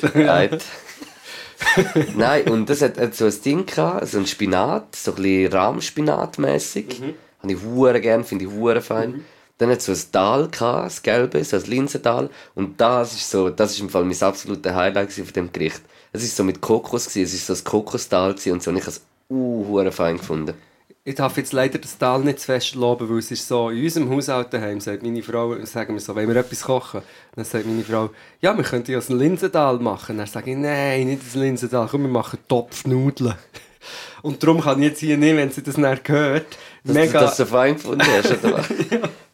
[2.17, 5.53] Nein, und das hat, hat so ein Ding gehabt, so ein Spinat, so ein bisschen
[5.53, 7.01] Rahmspinat-mässig.
[7.01, 7.15] Mhm.
[7.43, 9.25] Habe ich hure gern, finde ich hure fein.
[9.59, 12.31] Dann hat es so ein Tal gehabt, das gelbe, so ein Linsental.
[12.55, 15.83] Und das ist so, das ist im Fall mein absoluter Highlight von dem Gericht.
[16.13, 18.71] Es ist so mit Kokos gewesen, es ist so ein Kokostal gewesen und so.
[18.71, 20.55] Und ich habe es uh, fein gefunden.
[21.09, 23.83] Ich darf jetzt leider das Tal nicht zu fest loben, weil es ist so, in
[23.83, 27.01] unserem Haushalt daheim sagt meine Frau, sagen wir so, wenn wir etwas kochen,
[27.35, 28.11] dann sagt meine Frau,
[28.43, 30.19] ja, wir könnten ja ein Linsental machen.
[30.19, 33.37] Dann sage ich, nein, nicht ein Linsental, komm, wir machen Topfnudeln.
[34.23, 37.21] Und darum kann ich jetzt hier nicht, wenn sie das nicht hört, Dass mega...
[37.21, 38.69] du das so fein gefunden hast, oder was?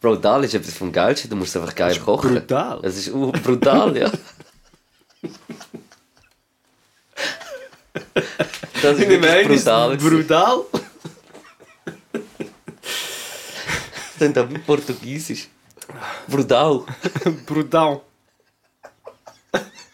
[0.00, 2.34] Bro, Dal ist etwas vom Geilsten, du musst einfach geil kochen.
[2.34, 2.78] brutal.
[2.84, 4.12] Es ist uh, brutal, ja.
[8.80, 9.96] Das ist ist brutal.
[9.96, 10.64] brutal.
[14.20, 15.48] Auch wie Portugiesisch.
[16.29, 16.83] Brutal.
[17.46, 18.00] brutal.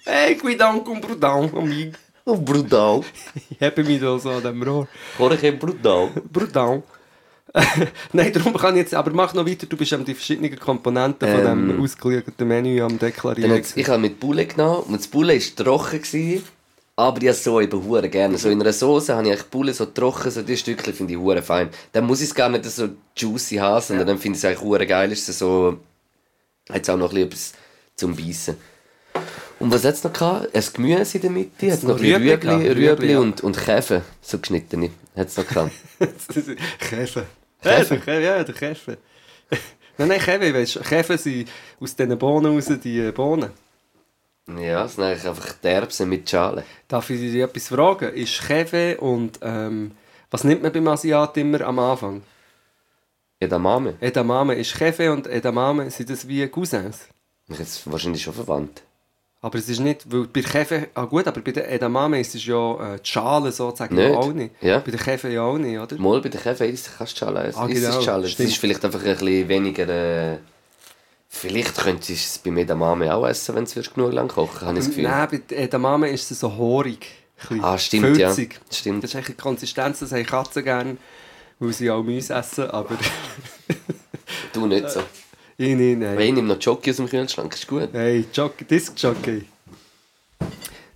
[0.05, 1.97] Hey, cuidado com brutal, amigo.
[2.25, 3.01] Oh, brutal.
[3.51, 4.87] Ich habe mich da so an dem Rohr.
[5.19, 6.11] Jorge brutal.
[6.33, 6.83] Brutal.
[8.13, 11.29] Nein, darum kann ich jetzt, aber mach noch weiter, du bist an die verschiedenen Komponenten
[11.29, 11.69] von Ähm.
[11.69, 13.65] dem ausgelegten Menü am Deklarieren.
[13.75, 16.01] ich habe mit Bulle genommen und das Bulle war trocken.
[16.03, 16.45] Gewesen,
[17.01, 18.37] aber ich so eben hure gerne.
[18.37, 21.19] So in einer Soße habe ich eigentlich Bulle so trocken, so die Stückchen finde ich
[21.19, 21.71] hure fein.
[21.93, 24.61] Dann muss ich es gar nicht so juicy haben, sondern dann finde ich es eigentlich
[24.61, 25.11] hure geil.
[25.11, 25.79] Ist so,
[26.69, 27.55] hat es auch noch etwas
[27.97, 28.55] zum Beißen.
[29.61, 30.55] Und was hat es noch gehabt?
[30.55, 32.69] Ein Gemüse in der Mitte, hat noch ein Rüebli Rüebli?
[32.71, 33.19] Rüebli, ja.
[33.19, 34.91] und, und Käfer, so geschnittene.
[35.17, 35.73] Hat es noch gehabt.
[36.79, 37.25] Käfer.
[37.63, 38.97] Käfer, ja, der Käfer.
[39.99, 41.49] Nein, nein, Käfe, weißt du, Käfe sind
[41.79, 43.51] aus diesen Bohnen raus, die Bohnen.
[44.59, 46.65] Ja, das sind eigentlich einfach Erbsen mit Schalen.
[46.89, 48.13] Darf ich dich etwas fragen?
[48.15, 49.93] Ist Käfe und, ähm,
[50.31, 52.23] was nimmt man beim Asiat immer am Anfang?
[53.41, 53.95] Edamame.
[54.01, 57.09] Edamame ist Käfe und Edamame sind das wie Cousins.
[57.49, 58.83] Jetzt wahrscheinlich schon verwandt.
[59.43, 62.45] Aber es ist nicht, weil bei Käfe, ah gut, aber bei der Edamame ist es
[62.45, 64.11] ja äh, die Schale sozusagen Nicht?
[64.11, 64.55] ja auch nicht.
[64.61, 64.79] Ja.
[64.81, 65.97] Bei der Käfe ja auch nicht, oder?
[65.99, 67.59] Mal bei der Kaffee isst kannst du Schale essen.
[67.59, 68.23] Ah, genau, die Schale.
[68.25, 68.51] Das stimmt.
[68.51, 69.89] ist vielleicht einfach ein bisschen weniger...
[69.89, 70.39] Äh,
[71.33, 74.85] vielleicht könntest du es bei Edamame auch essen, wenn du genug lang kochen habe ich
[74.85, 75.05] das Gefühl.
[75.05, 76.51] Nein, bei der Edamame ist es so
[76.83, 78.29] bisschen Ah, stimmt, ja.
[78.29, 78.61] filzig.
[78.71, 79.03] Stimmt.
[79.03, 80.97] Das ist eigentlich die Konsistenz, das haben Katzen gerne,
[81.59, 82.99] weil sie auch Mäuse essen, aber
[84.53, 85.03] Du nicht so.
[85.57, 86.17] ich nicht, nein.
[86.17, 87.89] Weil ich nehme noch Jockey aus dem Kühlschrank, ist gut.
[87.93, 89.45] Hey, Jockey, Disc-Jockey.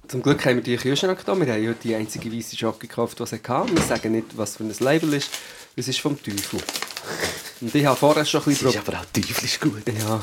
[0.08, 1.34] Zum Glück haben wir die Kühlschrank da.
[1.38, 3.74] Wir haben heute die einzige weiße Jockey gekauft, die es hatte.
[3.74, 5.30] Wir sagen nicht, was für ein Label ist.
[5.76, 6.60] Es ist vom Teufel.
[7.64, 8.66] Und ich habe vorher schon ein bisschen...
[8.66, 9.82] Das ist aber auch teuflisch gut.
[9.86, 10.22] Ja.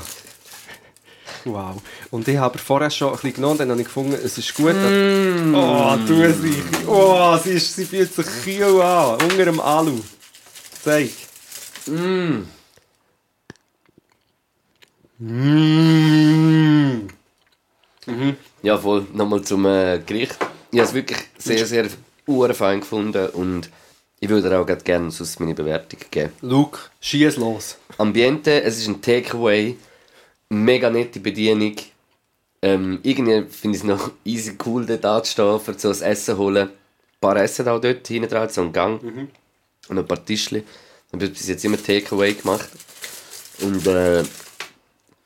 [1.44, 1.82] Wow.
[2.12, 4.76] Und ich habe vorher schon ein bisschen genommen, dann habe ich gefunden, es ist gut.
[4.76, 5.56] Mm.
[5.56, 6.64] Oh, tu sie.
[6.86, 9.20] Oh, sie, ist, sie fühlt sich kühl an.
[9.24, 10.02] Unter dem Alu.
[10.84, 11.10] Zeig.
[11.88, 12.44] Mm.
[15.18, 17.08] Mm.
[18.62, 19.08] Ja, voll.
[19.14, 20.38] Nochmal zum äh, Gericht.
[20.70, 21.89] Ich habe es wirklich sehr, sehr
[22.54, 23.72] fein gefunden und
[24.24, 26.32] ich würde dir auch gerne sonst meine Bewertung geben.
[26.41, 27.78] Luke, schieß los.
[27.97, 29.76] Ambiente, es ist ein Takeaway,
[30.47, 31.76] mega nette Bedienung.
[32.61, 36.67] Ähm, irgendwie finde ich es noch easy cool, dort anzustehen, für so ein Essen holen.
[36.67, 39.01] Ein paar Essen auch dort hinten dran, so einen Gang.
[39.89, 40.59] Und ein paar Tischchen.
[40.59, 42.69] Ich habe bis jetzt immer Takeaway gemacht.
[43.61, 44.24] Und äh,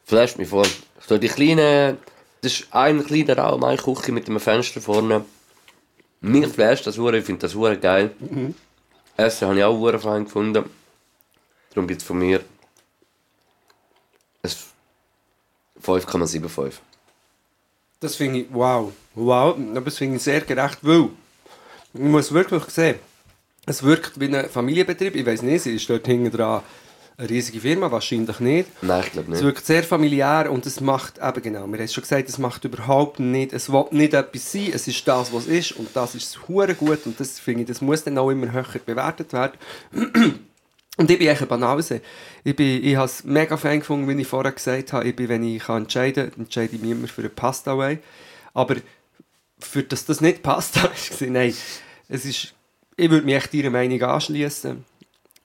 [0.06, 0.66] flasht mich vor.
[1.06, 1.98] So die kleinen,
[2.40, 5.26] das ist ein kleiner Raum, eine Küche mit einem Fenster vorne.
[6.22, 8.12] Mir flasht das hure, ich finde das hure geil.
[9.18, 10.70] Essen habe ich auch hure fein gefunden.
[11.70, 12.44] Darum gibt es von mir
[14.44, 14.52] ein
[15.82, 16.74] 5,75.
[18.00, 18.92] Das finde ich, wow.
[19.14, 21.10] Wow, das finde ich sehr gerecht, weil
[21.94, 23.00] ich muss wirklich sehen,
[23.66, 25.16] es wirkt wie ein Familienbetrieb.
[25.16, 26.62] Ich weiß nicht, sie ist dort hinten dran
[27.18, 28.70] eine riesige Firma, wahrscheinlich nicht.
[28.84, 29.46] Nein, ich glaube Es nicht.
[29.46, 32.66] wirkt sehr familiär und es macht, eben genau, wir haben es schon gesagt, es macht
[32.66, 36.16] überhaupt nicht, es will nicht etwas sein, es ist das, was es ist und das
[36.16, 39.54] ist hure gut und das finde ich, das muss dann auch immer höher bewertet werden.
[40.98, 42.00] Und ich bin echt ein Banause.
[42.46, 45.06] Ich, bin, ich habe es mega Fan gefunden, wie ich vorher gesagt habe.
[45.06, 48.00] Ich bin, wenn ich kann entscheiden kann, entscheide ich mich immer für eine Pasta Way.
[48.54, 48.78] Aber
[49.60, 51.54] für dass das nicht Pasta ist, nein,
[52.08, 52.54] es ist,
[52.96, 54.86] ich würde mich echt Ihrer Meinung anschließen.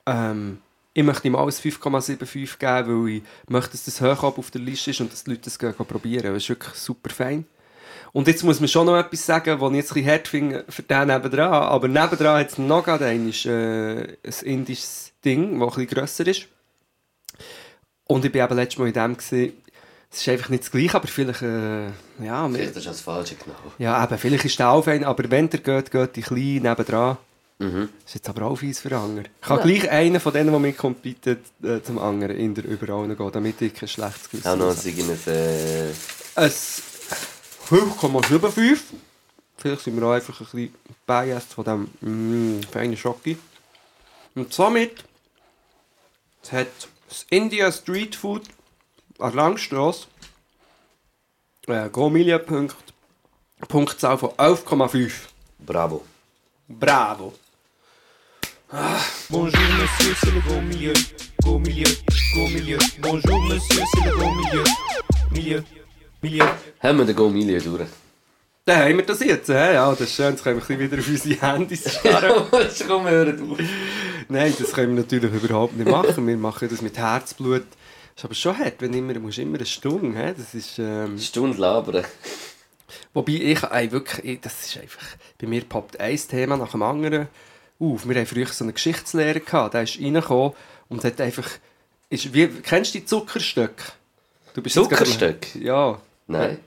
[0.05, 0.59] Ähm,
[0.93, 4.91] ich möchte ihm alles 5,75 geben, weil ich möchte, dass das hoch auf der Liste
[4.91, 6.33] ist und dass die Leute das gehen, gehen probieren.
[6.33, 7.45] Das ist wirklich super fein.
[8.13, 10.65] Und jetzt muss man schon noch etwas sagen, was ich jetzt ein bisschen hart finde
[10.67, 11.53] für den nebendran.
[11.53, 15.87] Aber nebendran hat es noch gerade einen, ist, äh, ein indisches Ding, das ein bisschen
[15.87, 16.47] grösser ist.
[18.05, 19.53] Und ich war eben letztes Mal in dem, gewesen,
[20.11, 21.85] es ist einfach nicht das Gleiche, aber vielleicht, äh,
[22.21, 23.71] ja, Vielleicht du das Falsche genommen.
[23.77, 27.17] ja, eben, vielleicht ist der auch fein, aber wenn der geht, geht die klein nebendran.
[27.61, 27.89] Mhm.
[28.05, 29.21] Ist jetzt aber auch fies für Anger.
[29.21, 33.07] Ich kann gleich einen von denen, die mitkommt, bitte äh, zum Angern in der überall
[33.07, 34.89] gehen, damit ich kein schlechtes Gewissen Auch noch habe.
[34.89, 35.91] ein äh,
[36.35, 38.79] Ein 5,75.
[39.57, 40.73] Vielleicht sind wir auch einfach ein bisschen
[41.05, 43.37] biased von diesem mm, feinen Schocki.
[44.33, 45.03] Und somit
[46.41, 46.65] es hat
[47.07, 48.41] das India Street Food
[49.19, 50.07] an der Langstrasse
[51.67, 52.75] äh, Gomilia-Punkt
[53.67, 55.11] Punktzahl von 11,5.
[55.59, 56.03] Bravo.
[56.67, 57.35] Bravo.
[59.29, 60.93] Bonjour monsieur, c'est le beau milieu.
[61.43, 61.83] Beau milieu,
[62.33, 62.77] beau milieu.
[63.01, 64.63] Bonjour monsieur, c'est le beau milieu.
[65.29, 65.63] Milieu,
[66.23, 66.45] milieu.
[66.81, 67.89] Haben wir den Gomilie durch?
[68.63, 69.49] Dann haben wir das jetzt.
[69.49, 69.73] hä?
[69.73, 70.29] Ja, das ist schön.
[70.29, 72.45] Jetzt können wir ein bisschen wieder auf unsere Handys starren.
[72.53, 73.59] Jetzt komm, hör auf.
[74.29, 76.25] Nein, das können wir natürlich überhaupt nicht machen.
[76.25, 77.65] Wir machen das mit Herzblut.
[78.15, 80.17] Das ist aber schon hart, wenn immer, du musst immer eine Stunde.
[80.17, 80.33] He?
[80.37, 82.05] Das ist, ähm, Stunde labern.
[83.13, 85.05] wobei ich, ey, wirklich, ich, das ist einfach,
[85.41, 87.27] bei mir poppt ein Thema nach dem anderen
[87.81, 88.07] auf.
[88.07, 90.53] Wir hatten früher so einen Geschichtslehrer, gehabt, der ist reingekommen
[90.89, 91.47] und hat einfach,
[92.09, 93.83] ist, wie, kennst du die Zuckerstöcke?
[94.53, 95.59] Du bist jetzt gerade- Zuckerstöcke?
[95.59, 95.99] Ja.
[96.27, 96.57] Nein.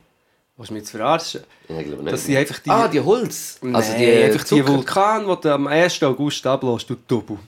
[0.57, 1.41] Willst du mich jetzt verarschen?
[1.69, 2.13] Ich glaube nicht.
[2.13, 2.71] Das sind einfach die...
[2.71, 3.59] ah, die Holz.
[3.63, 6.03] Also Also die, die, einfach die Zucker- Vulkan, die du am 1.
[6.05, 7.39] August ablässt, du Double.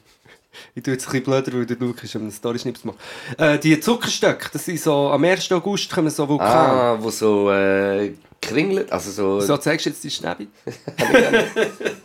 [0.75, 2.99] Ich tue jetzt ein bisschen blöder, weil der um einen Story-Schnips zu machen.
[3.39, 5.53] Äh, die Zuckerstöcke, das sind so, am 1.
[5.53, 6.49] August kommen so Vulkan.
[6.49, 8.13] Ah, wo so äh,
[8.47, 8.91] kringelt.
[8.93, 9.41] Also so.
[9.41, 10.49] So, zeigst du jetzt die Schnäbi?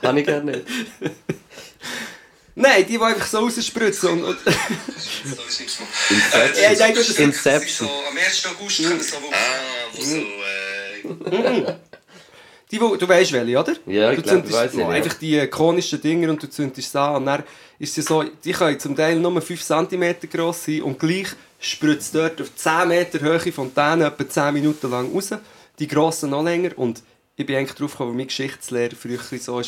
[0.02, 0.66] Kann ich gerne nicht.
[2.54, 4.10] Nein, die, die einfach so rausspritzen.
[4.10, 5.88] Und, und Inception.
[6.62, 7.88] Ja, ich denke, das ist- Inception.
[8.10, 8.46] am 1.
[8.48, 10.16] August kommen so Ah, wo so.
[10.18, 11.76] Äh,
[12.70, 13.74] Die, wo, du weißt welche, oder?
[13.86, 14.90] Ja, ich du glaub, ich zündest weiss welche, ja.
[14.90, 17.44] Einfach die ikonischen Dinger und du zündest es an und dann
[17.80, 21.28] ist sie so, die können zum Teil nur 5 cm gross sein und gleich
[21.60, 25.30] spritzt dort auf 10 Meter Höhe Fontäne etwa 10 Minuten lang raus.
[25.80, 27.04] Die grossen noch länger und
[27.36, 29.64] ich bin eigentlich drauf gekommen, weil mein Geschichtslehrer früher so war,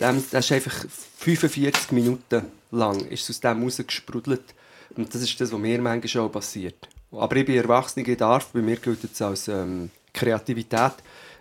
[0.00, 0.84] dem, das ist einfach
[1.18, 4.54] 45 Minuten lang ist aus dem rausgesprudelt.
[4.96, 6.88] Und das ist das, was mir manchmal auch passiert.
[7.10, 10.94] Aber ich bin erwachsen, ich darf, bei mir gilt es als ähm, Kreativität.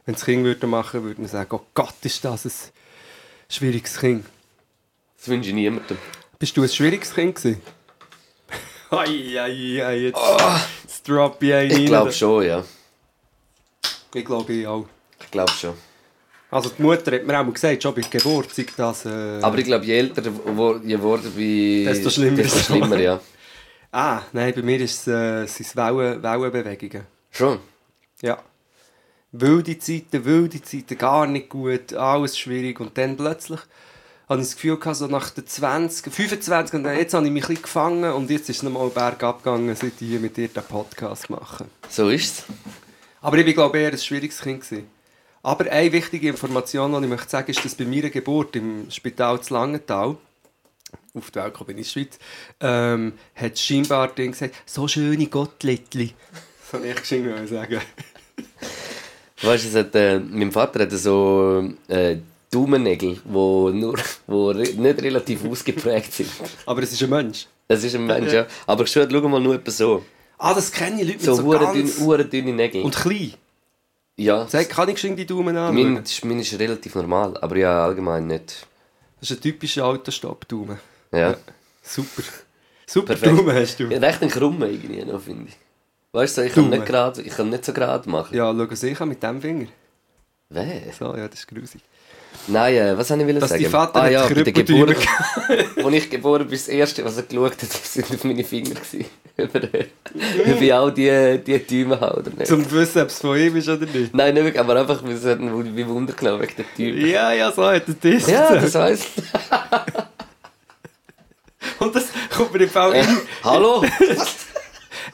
[0.06, 2.52] Wenn das Kind würde machen, würde man sagen, oh Gott, ist das ein
[3.50, 4.26] schwieriges Kind.
[5.18, 5.98] Das wünsche ich niemandem.
[6.38, 7.62] Bist du ein schwieriges Kind gewesen?
[8.92, 10.20] Ai, ai, ai, jetzt,
[10.84, 12.64] jetzt drop ich einen Ich glaube schon, ja.
[14.14, 14.86] Ich glaube ich auch.
[15.20, 15.74] Ich glaube schon.
[16.52, 19.06] Also die Mutter hat mir auch mal gesagt, schon bei der Geburt, sei das...
[19.06, 21.84] Äh, Aber ich glaube, je älter je wurde bei...
[21.92, 22.66] Desto schlimmer Desto ist es.
[22.68, 23.20] schlimmer, ja.
[23.92, 27.08] ah, nein, bei mir ist es, äh, sind es Wellen, Wellenbewegungen.
[27.32, 27.60] Schon.
[28.22, 28.38] Ja.
[29.32, 32.80] Wilde Zeiten, wilde Zeiten, gar nicht gut, alles schwierig.
[32.80, 33.60] Und dann plötzlich
[34.30, 37.44] habe ich das Gefühl gehabt, so nach den 20, 25, und jetzt habe ich mich
[37.46, 40.50] ein bisschen gefangen und jetzt ist es nochmal bergab gegangen, seit ich hier mit dir
[40.50, 41.66] den Podcast mache.
[41.90, 42.46] So ist es.
[43.24, 44.62] Aber ich glaube ich, eher ein schwieriges Kind.
[44.62, 44.88] Gewesen.
[45.42, 49.42] Aber eine wichtige Information, die ich möchte sagen, ist, dass bei meiner Geburt im Spital
[49.42, 50.18] zu Langenthal,
[51.14, 52.20] auf die Welt bin in der Schweiz,
[52.60, 56.14] ähm, hat scheinbar Ding gesagt, so schöne Gottlittli.
[56.60, 57.82] Das soll ich geschenkt sagen.
[59.42, 62.18] Weißt du, es hat, äh, mein Vater hatte so äh,
[62.52, 66.30] Daumennägel, die nur, wo nicht relativ ausgeprägt sind.
[66.66, 67.48] Aber es ist ein Mensch.
[67.70, 68.48] Das ist ein Mensch, ja.
[68.68, 70.04] Aber schon, schau mal nur etwa so.
[70.38, 71.74] Ah, das kenne ich, Leute mit So, so, hure ganz...
[71.74, 72.84] dünne, hure dünne Nägel.
[72.84, 73.34] Und klein.
[74.18, 75.94] ja, Sag, kann ich geschenkt die Daumen anschauen?
[75.94, 76.12] mein, das
[76.52, 78.68] ist- relativ normal, aber ja, allgemein nicht.
[79.20, 80.80] Das ist ein typischer Autostopp-Daumen.
[81.14, 81.36] Ja.
[81.82, 82.24] Super.
[82.86, 83.38] Super Perfekt.
[83.40, 83.84] Daumen hast du.
[83.86, 85.58] Ja, recht ein krummer irgendwie noch, finde ich.
[86.12, 88.36] Weißt du, ich kann nicht gerade, ich kann nicht so gerade machen.
[88.36, 89.68] Ja, schau sicher mit dem Finger.
[90.50, 90.94] Wer?
[90.98, 91.82] So, ja, das ist grusig.
[92.48, 93.64] Nein, äh, was wollte ich Dass sagen?
[93.64, 94.98] dein Vater ah, ja, bei der Geburt.
[95.78, 98.76] Als ich geboren bin, das erste, was er geschaut hat, sind auf meine Finger.
[98.76, 99.06] gewesen.
[100.62, 102.46] Ich auch die, die Däume habe oder nicht.
[102.46, 104.14] Zum wissen, ob es von ihm ist oder nicht.
[104.14, 107.08] Nein, nicht wirklich, aber einfach, wir sollten wie Wunder genommen wegen der Däume.
[107.08, 108.28] Ja, ja, so hat er das.
[108.30, 109.08] Ja, das heisst.
[111.80, 112.06] Und das
[112.36, 113.08] kommt mir im Fall in,
[113.44, 113.84] Hallo?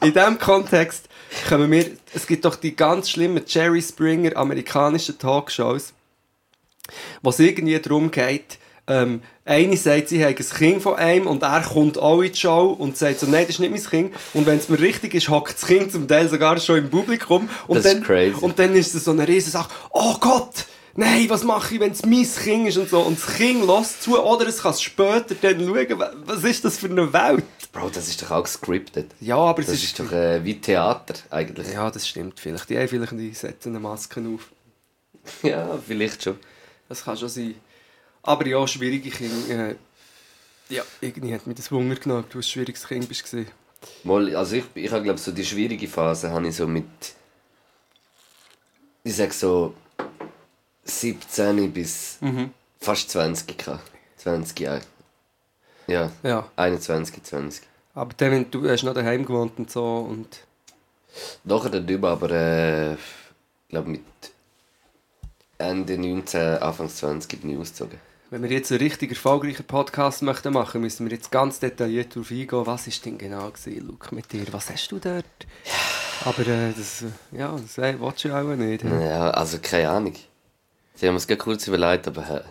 [0.02, 1.08] in diesem Kontext
[1.48, 5.92] kommen wir, es gibt doch die ganz schlimmen Jerry Springer amerikanischen Talkshows,
[7.22, 11.42] wo es irgendwie darum geht, ähm, eine sagt, sie hat ein Kind von einem und
[11.42, 14.14] er kommt auch in die Show und sagt so, nein, das ist nicht mein Kind.
[14.34, 17.48] Und wenn es mir richtig ist, hockt das Kind zum Teil sogar schon im Publikum.
[17.66, 18.34] Und Das ist dann, crazy.
[18.40, 21.92] Und dann ist es so eine riesen Sache, oh Gott, nein, was mache ich, wenn
[21.92, 23.00] es mein Kind ist und so.
[23.00, 26.02] Und das Kind lässt zu oder es kann es später dann schauen.
[26.26, 27.44] Was ist das für eine Welt?
[27.72, 29.12] Bro, das ist doch auch gescriptet.
[29.20, 29.84] Ja, aber es Das ist...
[29.84, 31.72] ist doch äh, wie Theater eigentlich.
[31.72, 32.68] Ja, das stimmt vielleicht.
[32.68, 34.50] Die haben vielleicht die setzen eine Maske auf.
[35.42, 36.38] Ja, vielleicht schon.
[36.90, 37.54] Das kann schon sein.
[38.24, 39.70] Aber ja, schwierige Kinder.
[39.70, 39.76] Äh,
[40.68, 43.32] ja, irgendwie hat mich das Wunder genommen, ob du ein schwieriges Kind bist.
[44.02, 46.84] Mal, also ich, ich habe glaube so die schwierige Phase habe ich so mit
[49.04, 49.72] ich sag so
[50.82, 52.18] 17 bis
[52.80, 53.90] fast 20 gehabt.
[54.16, 54.82] 20 Jahre.
[55.86, 57.62] Ja, Ja, 21, 20.
[57.94, 60.44] aber dann, wenn du hast noch daheim gewohnt und so und...
[61.44, 62.98] Nachher darüber, aber äh, ich
[63.68, 64.02] glaube mit
[65.60, 67.98] Ende 19, Anfang 20 bin ich ausgezogen.
[68.30, 72.30] Wenn wir jetzt einen richtig erfolgreichen Podcast möchten machen, müssen wir jetzt ganz detailliert darauf
[72.30, 74.44] eingehen, was ist denn genau gewesen, Luke, mit dir?
[74.52, 75.24] Was hast du dort?
[76.24, 78.84] Aber äh, das, äh, ja, das äh, willst du auch nicht.
[78.84, 79.08] hä?
[79.08, 80.14] Ja, also keine Ahnung.
[80.94, 82.42] Sie haben es gerade kurz überlegt, aber äh,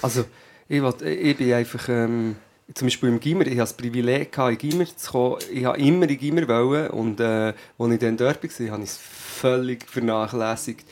[0.00, 0.24] Also,
[0.68, 2.36] ich, will, ich bin einfach, ähm,
[2.72, 5.38] zum Beispiel im Gimmer, ich hatte das Privileg, gehabt, in Gimmer zu kommen.
[5.52, 8.90] Ich wollte immer in Gimmer wollen und äh, als ich dann dort war, habe ich
[8.90, 10.88] es völlig vernachlässigt.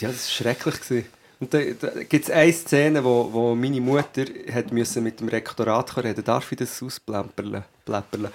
[0.00, 0.80] Ja, das war schrecklich.
[0.80, 1.06] Gewesen.
[1.40, 5.28] Und da, da gibt es eine Szene, wo, wo meine Mutter hat müssen mit dem
[5.28, 7.64] Rektorat reden Darf ich das ausplapperle?
[7.84, 8.30] Pläpperle?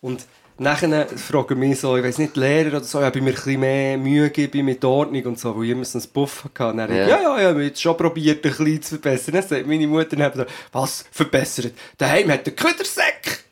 [0.00, 0.26] Und
[0.58, 3.60] nachher fragen mich so, ich weiß nicht, Lehrer oder so, ob ich mir ein bisschen
[3.60, 6.66] mehr Mühe gebe mit Ordnung und so, weil ich immer so einen Buff hatte.
[6.70, 7.06] Und dann, Ja.
[7.06, 9.34] ja, ja, ja, ich habe jetzt schon probiert, ein bisschen zu verbessern.
[9.34, 11.72] Dann sagt meine Mutter so, was, verbessert?
[11.96, 13.44] Daheim hat der Ködersäck.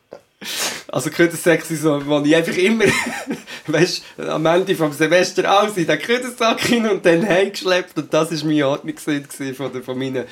[0.88, 2.84] Also Ködersäck sind so, wo ich einfach immer,
[3.66, 8.30] weißt am Ende vom Semester aus in den Ködersack hin und dann heimgeschleppt und das
[8.30, 10.24] war meine Ordnung von, von meinen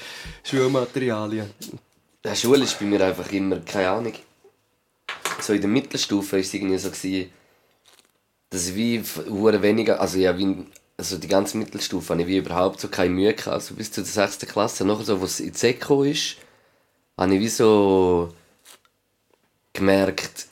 [0.44, 1.50] Schulmaterialien.
[2.24, 4.14] Die Schule ist bei mir einfach immer, keine Ahnung.
[5.40, 7.30] So in der Mittelstufe war es irgendwie so, gewesen,
[8.50, 9.02] dass ich wie
[9.62, 10.64] weniger, also ja, wie,
[10.96, 14.04] also die ganze Mittelstufe habe ich wie überhaupt so keine Mühe gehabt, also bis zur
[14.04, 14.38] 6.
[14.46, 14.84] Klasse.
[14.84, 16.36] Nachher so, wo es in die Seko ist,
[17.18, 18.32] habe ich wie so
[19.74, 20.46] gemerkt,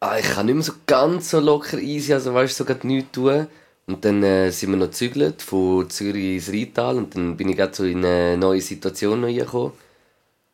[0.00, 3.12] ah, ich kann nicht mehr so ganz so locker easy, also weißt du, so nichts
[3.12, 3.46] tun.
[3.86, 7.56] Und dann äh, sind wir noch gezügelt von Zürich ins Rheintal und dann bin ich
[7.56, 9.72] gerade so in eine neue Situation reingekommen.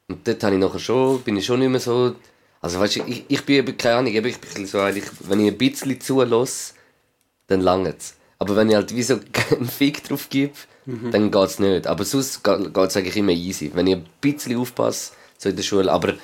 [0.09, 2.15] Und dort habe ich nachher schon, bin ich schon nicht mehr so...
[2.61, 5.53] Also weißt du, ich, ich bin eben, keine Ahnung, ich bin so eigentlich, wenn ich
[5.53, 6.75] ein bisschen zulasse,
[7.47, 8.15] dann langt es.
[8.39, 9.15] Aber wenn ich halt wie so
[9.51, 10.53] einen Fick drauf gebe,
[10.85, 11.87] dann geht es nicht.
[11.87, 13.71] Aber sonst geht es eigentlich immer easy.
[13.75, 15.91] Wenn ich ein bisschen aufpasse, so in der Schule.
[15.91, 16.15] Aber,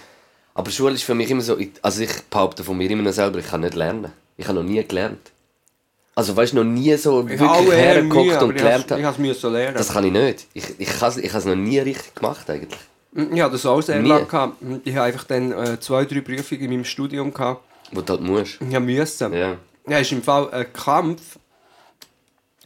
[0.55, 3.13] aber Schule ist für mich immer so, ich- also ich behaupte von mir immer noch
[3.13, 4.13] selber, ich kann nicht lernen.
[4.37, 5.31] Ich habe noch nie gelernt.
[6.15, 9.03] Also weißt du, noch nie so Ich wirklich hergeguckt und ich gelernt ich habe.
[9.13, 9.77] es müssen lernen.
[9.77, 10.47] Das kann ich nicht.
[10.53, 12.81] Ich, ich, ich habe es noch nie richtig gemacht eigentlich.
[13.15, 14.09] Ich hatte das auch sehr Nie.
[14.09, 14.27] lange.
[14.27, 14.57] gehabt.
[14.85, 17.63] Ich habe einfach dann äh, zwei, drei Prüfungen in meinem Studium gehabt.
[17.93, 18.59] Wo du halt musst.
[18.61, 19.31] Ich musste.
[19.33, 19.57] Ja.
[19.89, 21.39] Ja, ist im Fall ein Kampf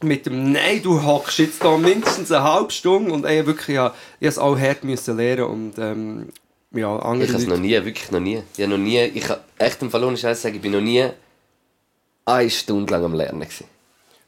[0.01, 3.93] mit dem Nein, du hockst jetzt da mindestens eine halbe Stunde und ey, wirklich, ja,
[4.19, 6.29] ich es auch hart müssen lernen und ähm,
[6.73, 8.41] ja, andere Ich habe es noch nie, wirklich noch nie.
[8.57, 11.05] Ich noch nie, ich habe echt im Fall ohne Scheiß sagen, ich bin noch nie
[12.25, 13.65] eine Stunde lang am Lernen gewesen.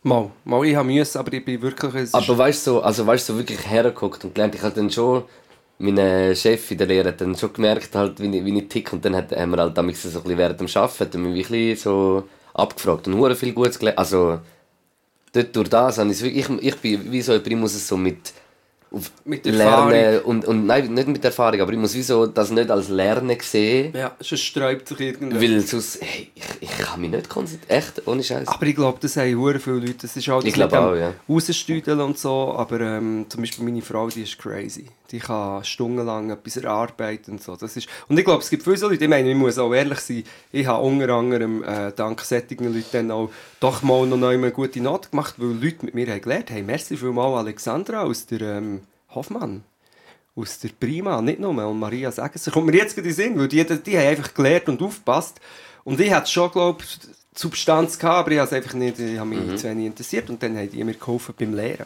[0.03, 2.13] Mal, mal, ich habe müssen, aber ich bin wirklich...
[2.13, 4.53] Aber weißt du, so, also weißt du, so wirklich hergeguckt und gelernt.
[4.53, 5.23] Ich habe dann schon,
[5.79, 8.93] mein Chef in der Lehre hat dann schon gemerkt, halt, wie, ich, wie ich tick.
[8.93, 11.51] Und dann hat, haben wir halt damals so ein bisschen während dem Arbeiten mich ein
[11.51, 12.23] bisschen so
[12.53, 13.97] abgefragt und hure viel Gutes gelernt.
[13.97, 14.39] Also,
[15.33, 17.87] dort durch das habe ich wirklich, ich, ich bin wie so jemand, ich muss es
[17.87, 18.31] so mit,
[18.91, 20.25] auf Mit Lernen Erfahrung.
[20.25, 23.38] und, und nein, nicht mit Erfahrung, aber ich muss wie so das nicht als Lernen
[23.41, 25.41] sehen, ja, sonst sträubt sich irgendwas.
[25.41, 28.47] weil sonst, hey, ich, ich kann mich nicht konzentrieren, echt, ohne Scheiß.
[28.47, 29.95] Aber ich glaube, das haben hure viele Leute.
[30.01, 31.13] Das ist halt Ich glaube auch, ja.
[31.27, 32.53] Rausstüdeln und so.
[32.55, 34.86] Aber ähm, zum Beispiel meine Frau, die ist crazy.
[35.11, 37.55] Die kann stundenlang etwas erarbeiten und so.
[37.55, 39.73] Das ist, und ich glaube, es gibt viele so Leute, ich meine, ich muss auch
[39.73, 43.29] ehrlich sein, ich habe unter anderem äh, dank solchen Leuten dann auch
[43.59, 46.65] doch mal noch eine gute Note gemacht, weil Leute mit mir haben gelernt haben.
[46.65, 48.81] Merci vielmals Alexandra aus der ähm,
[49.16, 49.63] Hoffmann.
[50.36, 52.51] Aus der Prima, nicht nur, und Maria Segesser.
[52.51, 55.39] Kommt mir jetzt gerade in den Sinn, weil die, die haben einfach gelernt und aufgepasst.
[55.86, 56.99] Und ich hatte schon, glaube ich,
[57.38, 59.57] Substanz gehabt, aber ich habe es einfach nicht, ich habe mich Mhm.
[59.57, 61.86] zu wenig interessiert und dann haben die mir geholfen beim Lehren.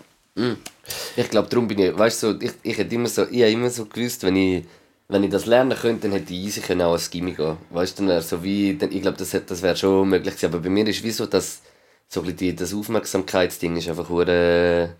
[1.16, 3.52] Ich glaube, darum bin ich, weißt du, so, ich, ich hätte immer so, ich habe
[3.52, 4.64] immer so gewusst, wenn ich,
[5.10, 7.58] wenn ich das lernen könnte, dann hätte ich easy können auch als Gimmi gehen.
[7.72, 10.54] Weißt du, dann wäre so wie, dann, ich glaube, das, das wäre schon möglich gewesen.
[10.54, 11.62] Aber bei mir ist wie so, dass
[12.08, 14.96] so ein bisschen die, das Aufmerksamkeitsding ist einfach hure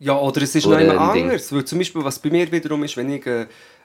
[0.00, 1.52] Ja, oder es ist Oder noch immer anders.
[1.52, 3.42] Weil zum Beispiel, was bei mir wiederum ist, wenn ich äh,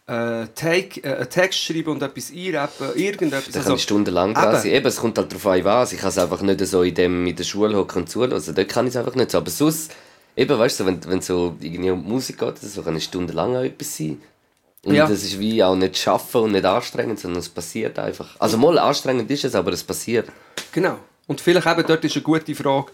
[0.07, 3.51] äh, Take, äh, einen Text schreibe und etwas einrappe, irgendetwas.
[3.53, 4.61] Da kann ich stundenlang Also, Eben.
[4.61, 4.71] sein.
[4.71, 5.93] Eben, es kommt halt darauf an, was.
[5.93, 8.33] Ich kann es einfach nicht so in, dem, in der Schule hocken und zuhören.
[8.33, 9.39] Also, dort kann ich es einfach nicht so.
[9.39, 9.93] Aber sonst,
[10.37, 13.55] eben, weißt du, wenn wenn es so irgendwie um Musik geht, so kann es stundenlang
[13.57, 14.21] auch etwas sein.
[14.85, 15.07] Und Ja.
[15.07, 18.35] das ist wie auch nicht schaffen und nicht anstrengend, sondern es passiert einfach.
[18.39, 20.27] Also mal anstrengend ist es, aber es passiert.
[20.71, 20.97] Genau.
[21.27, 22.91] Und vielleicht eben dort ist eine gute Frage,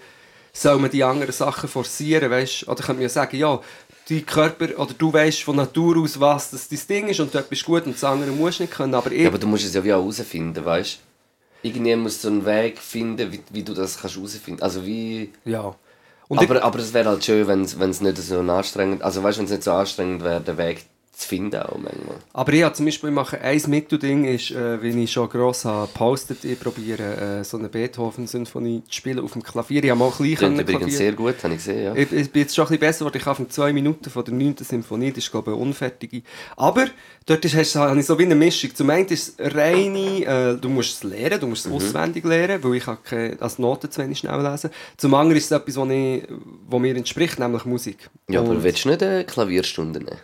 [0.54, 2.68] soll man die anderen Sachen forcieren, weißt?
[2.68, 3.60] Oder könnte man ja sagen, ja,
[4.10, 7.50] dein Körper, oder du weißt von Natur aus, was das dein Ding ist und dort
[7.50, 8.94] bist du gut und das andere musst du nicht können.
[8.94, 11.00] Aber ich, Ja, aber du musst es ja wie auch herausfinden, weißt
[11.64, 11.68] du?
[11.68, 14.62] Irgendwie musst du einen Weg finden, wie, wie du das kannst herausfinden.
[14.62, 15.32] Also wie...
[15.46, 15.76] ja.
[16.28, 19.02] Und ich, aber, aber es wäre halt schön, wenn es nicht so anstrengend...
[19.02, 20.86] Also weißt du, wenn es nicht so anstrengend wäre, den Weg
[21.22, 22.18] zu finden auch manchmal.
[22.34, 25.66] Aber ich habe zum Beispiel, ich mache ein Mittelding, ist, äh, wie ich schon gross
[25.66, 29.84] habe gepostet, ich probiere äh, so eine Beethoven-Symphonie zu spielen auf dem Klavier.
[29.84, 30.98] Ich habe mal klein Klingt übrigens Klavier.
[30.98, 31.96] sehr gut, habe ich gesehen, ja.
[31.96, 33.18] Ich, ich bin jetzt schon ein bisschen besser geworden.
[33.18, 34.56] Ich habe zwei Minuten von der 9.
[34.60, 36.24] Symphonie, das ist glaube ich eine unfertige.
[36.58, 36.86] Aber
[37.26, 38.74] dort ist, hast, habe ich so wie eine Mischung.
[38.76, 42.64] Zum einen ist es reine, äh, du musst es lernen, du musst es auswendig lernen,
[42.64, 44.70] weil ich keine, als Noten zu wenig schnell lesen.
[44.98, 46.24] Zum anderen ist es etwas, was, ich,
[46.68, 48.10] was mir entspricht, nämlich Musik.
[48.30, 50.18] Ja, aber Und- willst du nicht eine Klavierstunde nehmen?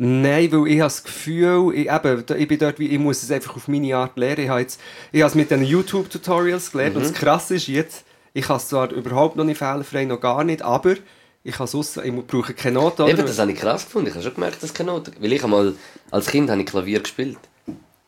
[0.00, 3.32] Nein, weil ich habe das Gefühl, ich, eben, ich bin dort, wie, ich muss es
[3.32, 4.44] einfach auf meine Art lernen.
[4.44, 4.80] Ich habe, jetzt,
[5.10, 8.68] ich habe es mit den YouTube-Tutorials gelernt und das Krasse ist jetzt, ich kann es
[8.68, 10.94] zwar überhaupt noch nicht fehlerfrei, noch gar nicht, aber
[11.42, 13.08] ich, kann es aus, ich brauche keine Noten.
[13.08, 14.06] Eben, das habe ich krass gefunden.
[14.06, 15.14] Ich habe schon gemerkt, dass keine Noten...
[15.18, 15.74] Weil ich einmal
[16.12, 17.38] als Kind habe ich Klavier gespielt.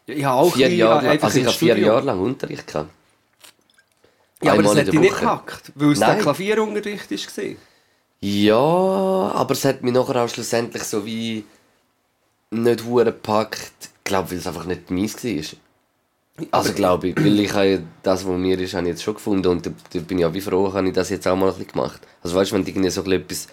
[0.07, 1.77] ich habe auch Vier Jahre lang, also ich habe vier.
[1.77, 2.91] Jahre lang Unterricht gehabt.
[4.45, 6.19] Ja, aber das hat dich nicht gehackt, weil es der.
[6.19, 7.45] Klavierunterricht war.
[8.21, 11.45] Ja, aber es hat mich nachher auch schlussendlich so wie
[12.51, 13.73] nicht hure gepackt.
[13.81, 15.59] Ich glaube, weil es einfach nicht meins war.
[16.53, 19.47] Also glaube ich, weil ich habe das, was mir ist, habe ich jetzt schon gefunden
[19.49, 21.55] und da, da bin ich auch wie froh, habe ich das jetzt auch mal ein
[21.55, 22.01] bisschen gemacht.
[22.23, 23.49] Also weißt du, wenn du irgendwie so ein bisschen etwas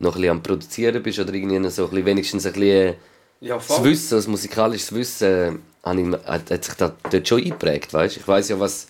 [0.00, 2.94] noch ein bisschen am Produzieren bist oder irgendwie so ein bisschen, wenigstens ein bisschen
[3.40, 7.92] Ja, das Wissen, das musikalische Wissen, habe ich, hat, hat sich da dort schon eingeprägt,
[7.92, 8.16] weißt?
[8.16, 8.88] Ich weiß ja, was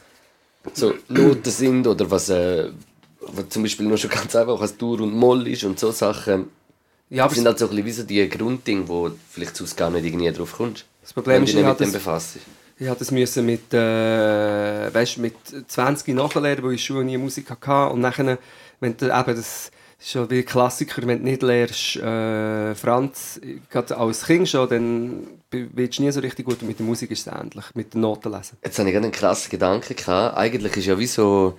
[0.73, 2.71] so Noten sind oder was, äh,
[3.21, 6.49] was zum Beispiel nur schon ganz einfach was Dur und Moll ist und so Sachen.
[7.13, 9.91] Ja, Das sind halt so ein bisschen wie so die Grunddinge, wo vielleicht sonst gar
[9.91, 10.87] nicht irgendwie drauf kommst.
[11.03, 12.37] Das Problem ist, ich das- befasst.
[12.79, 15.35] Ich musste das müssen mit, äh, weißt, mit
[15.69, 17.93] 20 nachlernen, weil ich Schule nie Musik hatte.
[17.93, 18.39] Und nachher,
[18.81, 23.41] wenn du eben, das ist schon wie Klassiker, wenn du nicht lernst, äh, Franz,
[23.71, 26.63] gerade als Kind schon, dann wirst du nie so richtig gut.
[26.63, 28.57] Und mit der Musik ist es ähnlich, mit den Noten lesen.
[28.65, 30.37] Jetzt habe ich gerade einen krassen Gedanken gehabt.
[30.39, 31.59] Eigentlich ist ja wie so,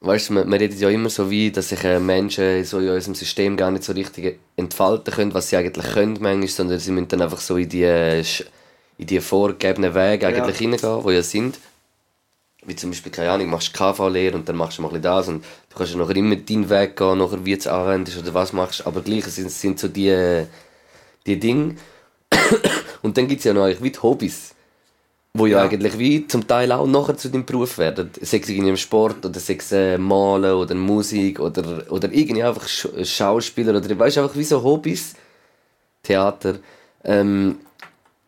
[0.00, 2.88] weißt du, man, man redet ja immer so wie, dass sich äh, Menschen so in
[2.88, 6.92] unserem System gar nicht so richtig entfalten können, was sie eigentlich können manchmal, sondern sie
[6.92, 8.20] müssen dann einfach so in die, äh,
[8.98, 11.58] in die vorgegebenen Wege eigentlich hineingehen, die ja sind.
[12.64, 15.28] Wie zum Beispiel, keine Ahnung, machst KV-Lehre und dann machst du mal ein bisschen das
[15.28, 18.34] und du kannst ja nachher immer deinen Weg gehen, nachher wie du es anwendest oder
[18.34, 20.46] was machst, aber gleich es sind, sind so die, äh,
[21.26, 21.76] die Dinge.
[23.02, 24.55] und dann gibt es ja noch eigentlich wie die Hobbys
[25.38, 25.64] wo ja, Ja.
[25.64, 28.10] eigentlich wie zum Teil auch nachher zu deinem Beruf werden.
[28.20, 32.42] Sei es irgendwie im Sport oder sei es äh, Malen oder Musik oder, oder irgendwie
[32.42, 35.14] einfach Sch Schauspieler oder weißt du, einfach wie so Hobbys,
[36.02, 36.56] Theater.
[37.04, 37.56] Ähm,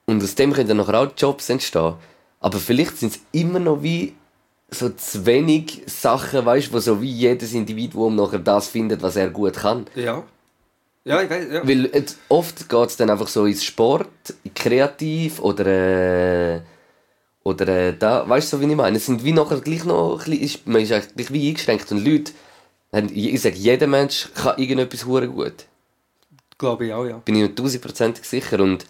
[0.06, 1.94] und aus dem können dann nachher auch Jobs entstehen.
[2.40, 4.14] Aber vielleicht sind es immer noch wie
[4.70, 9.16] so zu wenig Sachen, weißt du, wo so wie jedes Individuum nachher das findet, was
[9.16, 9.86] er gut kann.
[9.94, 10.22] Ja.
[11.04, 11.66] Ja, ich weiß, ja.
[11.66, 14.08] Weil jetzt, oft geht es dann einfach so ins Sport,
[14.54, 16.60] kreativ oder äh,
[17.48, 18.96] oder äh, da, weißt du, so wie ich meine?
[18.96, 21.90] Es sind wie nachher gleich noch, ein bisschen- ist, man ist eigentlich gleich wie eingeschränkt
[21.92, 22.32] und Leute,
[22.92, 25.66] haben- ich sage, jeder Mensch kann irgendetwas hure gut.
[26.58, 27.18] Glaube ich auch, ja.
[27.24, 28.86] Bin ich mir tausendprozentig sicher und,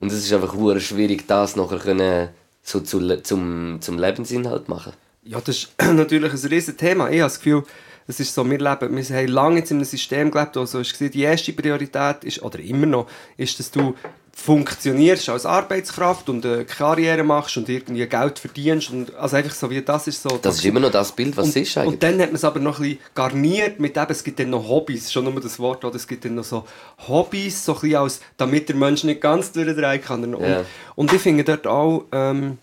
[0.00, 2.28] und es ist einfach hure schwierig, das nachher können,
[2.62, 4.92] so zu, zum, zum Lebensinhalt machen.
[5.24, 7.06] Ja, das ist natürlich ein riesen Thema.
[7.10, 7.62] Ich habe das Gefühl,
[8.06, 10.78] es ist so, wir leben, wir haben lange jetzt in einem System gelebt, wo so
[10.80, 13.94] ist, die erste Priorität ist, oder immer noch, ist, dass du
[14.40, 18.90] funktionierst als Arbeitskraft und eine Karriere machst und irgendwie Geld verdienst.
[18.90, 20.38] Und, also einfach so wie das ist so.
[20.40, 21.94] Das ist immer noch das Bild, was und, es ist eigentlich.
[21.94, 24.50] Und dann hat man es aber noch ein bisschen garniert mit eben, es gibt dann
[24.50, 25.96] noch Hobbys, schon nur das Wort, oder?
[25.96, 26.64] es gibt dann noch so
[27.08, 30.34] Hobbys, so ein bisschen als, damit der Mensch nicht ganz durchdrehen kann.
[30.34, 30.64] Und, Ja.
[30.94, 32.58] und ich finde dort auch, ähm,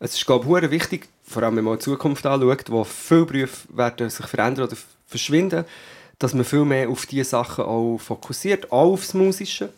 [0.00, 3.68] es ist glaube ich wichtig, vor allem wenn man die Zukunft anschaut, wo viele Berufe
[3.68, 5.64] werden sich verändern oder verschwinden,
[6.18, 9.70] dass man viel mehr auf diese Sachen auch fokussiert, auch aufs Musische.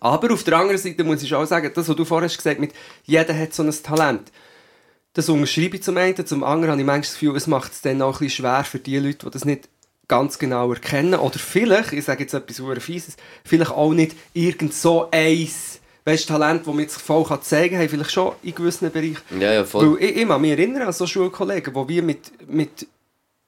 [0.00, 2.60] Aber auf der anderen Seite muss ich auch sagen, das, was du vorhin hast gesagt
[2.60, 2.72] mit
[3.04, 4.32] jeder hat so ein Talent.
[5.14, 7.82] Das unterschreibe ich zum einen, zum anderen habe ich manchmal das Gefühl, es macht es
[7.82, 9.68] dann auch ein bisschen schwer für die Leute, die das nicht
[10.08, 11.14] ganz genau erkennen.
[11.14, 16.28] Oder vielleicht, ich sage jetzt etwas sehr Fieses, vielleicht auch nicht irgend so eins, weißt,
[16.28, 19.18] Talent, das man sich voll kann zeigen kann, vielleicht schon in gewissen Bereichen.
[19.38, 19.92] ja, ja, voll.
[19.92, 22.86] Weil ich, ich kann mich erinnern an so Schulkollegen, wo wir mit, mit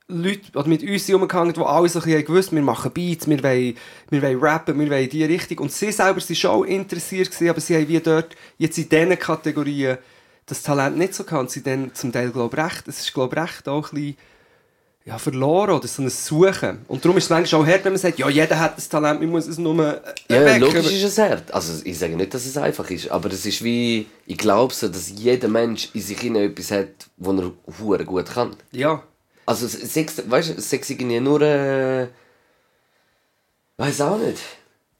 [0.08, 3.28] Leuten, oder mit uns sind umgegangen, die alle so ein bisschen gewusst wir machen Beats,
[3.28, 3.76] wir wollen,
[4.10, 5.58] wir wollen rappen, wir wollen in diese Richtung.
[5.58, 9.18] Und sie selber waren schon interessiert, gewesen, aber sie haben wie dort jetzt in diesen
[9.18, 9.98] Kategorien
[10.46, 11.50] das Talent nicht so gehabt.
[11.50, 14.16] Sie dann zum Teil, glaube ich, recht, es ist, glaube ich, recht auch ein bisschen
[15.06, 16.78] ja, verloren oder so ein Suchen.
[16.86, 19.20] Und darum ist es manchmal auch hart, wenn man sagt, ja, jeder hat das Talent,
[19.20, 20.60] man muss es nur Ja, wecken.
[20.60, 21.52] logisch ist es hart.
[21.52, 24.86] Also ich sage nicht, dass es einfach ist, aber es ist wie, ich glaube so,
[24.86, 28.56] dass jeder Mensch in sich hinein etwas hat, wo er gut kann.
[28.70, 29.02] Ja,
[29.46, 32.08] Also Sex, weißt du, Sex irgendwie nur, äh,
[33.76, 34.38] weiß auch nicht,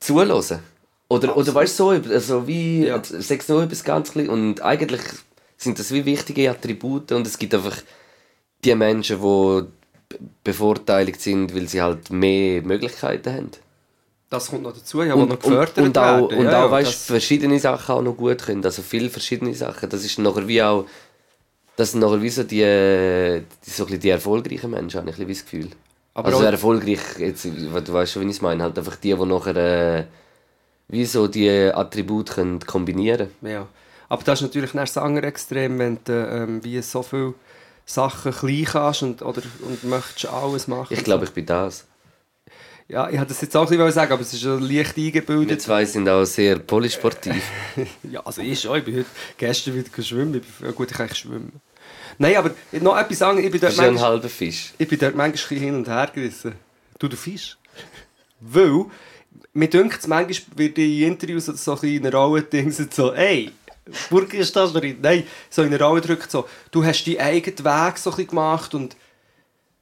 [0.01, 0.61] zuhören.
[1.09, 3.03] Oder, oder weißt du, so, also wie, Ja.
[3.03, 5.01] Sex nur etwas ganz klein und eigentlich
[5.57, 7.77] sind das wie wichtige Attribute und es gibt einfach
[8.65, 13.51] die Menschen, die be- bevorteiligt sind, weil sie halt mehr Möglichkeiten haben.
[14.29, 16.39] das kommt noch dazu, ja, und, noch gefördert und, und auch, werden.
[16.39, 18.65] und ja, auch ja, weißt, verschiedene Sachen auch noch gut können.
[18.65, 19.89] Also viele verschiedene Sachen.
[19.89, 20.87] Das ist nachher wie auch.
[21.77, 25.45] Das sind nachher wie so die, die, so die erfolgreichen Menschen, habe ich ein bisschen
[25.47, 25.71] das Gefühl.
[26.15, 28.63] Aber also erfolgreich, jetzt, du weißt schon, wie ich es meine.
[28.63, 30.05] Halt einfach die, die nachher äh,
[30.89, 33.67] wie so die Attribute können kombinieren Ja.
[34.09, 37.35] Aber das ist natürlich das andere Extrem, wenn du ähm, wie so viele
[37.85, 40.95] Sachen klein kannst und, oder, und möchtest alles machen.
[40.95, 41.87] Ich glaube, ich bin das.
[42.89, 45.61] Ja, ich hätte das jetzt auch bisschen sagen aber es ist schon leicht Wir eingebildet.
[45.61, 47.43] zwei sind auch sehr polysportiv.
[48.11, 48.79] Ja, also ich schon.
[48.79, 49.07] Ich bin heute
[49.37, 50.35] gestern wieder schwimmen.
[50.35, 51.61] Ich bin, ja gut, ich kann eigentlich schwimmen.
[52.19, 53.43] Nein, aber noch etwas sagen.
[53.45, 54.73] Ich bin dort ja ein manchmal, halber Fisch.
[54.79, 56.53] ich bin dort manchmal hin und her gerissen.
[56.99, 57.57] Du, du Fisch.
[58.41, 58.87] Weil,
[59.53, 63.13] mir dünkt es manchmal, wird in Interviews oder so ein bisschen in Rolle dingset so,
[63.13, 63.51] ey,
[64.11, 64.99] Burger ist das drin?
[65.03, 68.75] Nein, so in Rolle drückt so, du hast deinen eigenen Weg so ein bisschen gemacht
[68.75, 68.97] und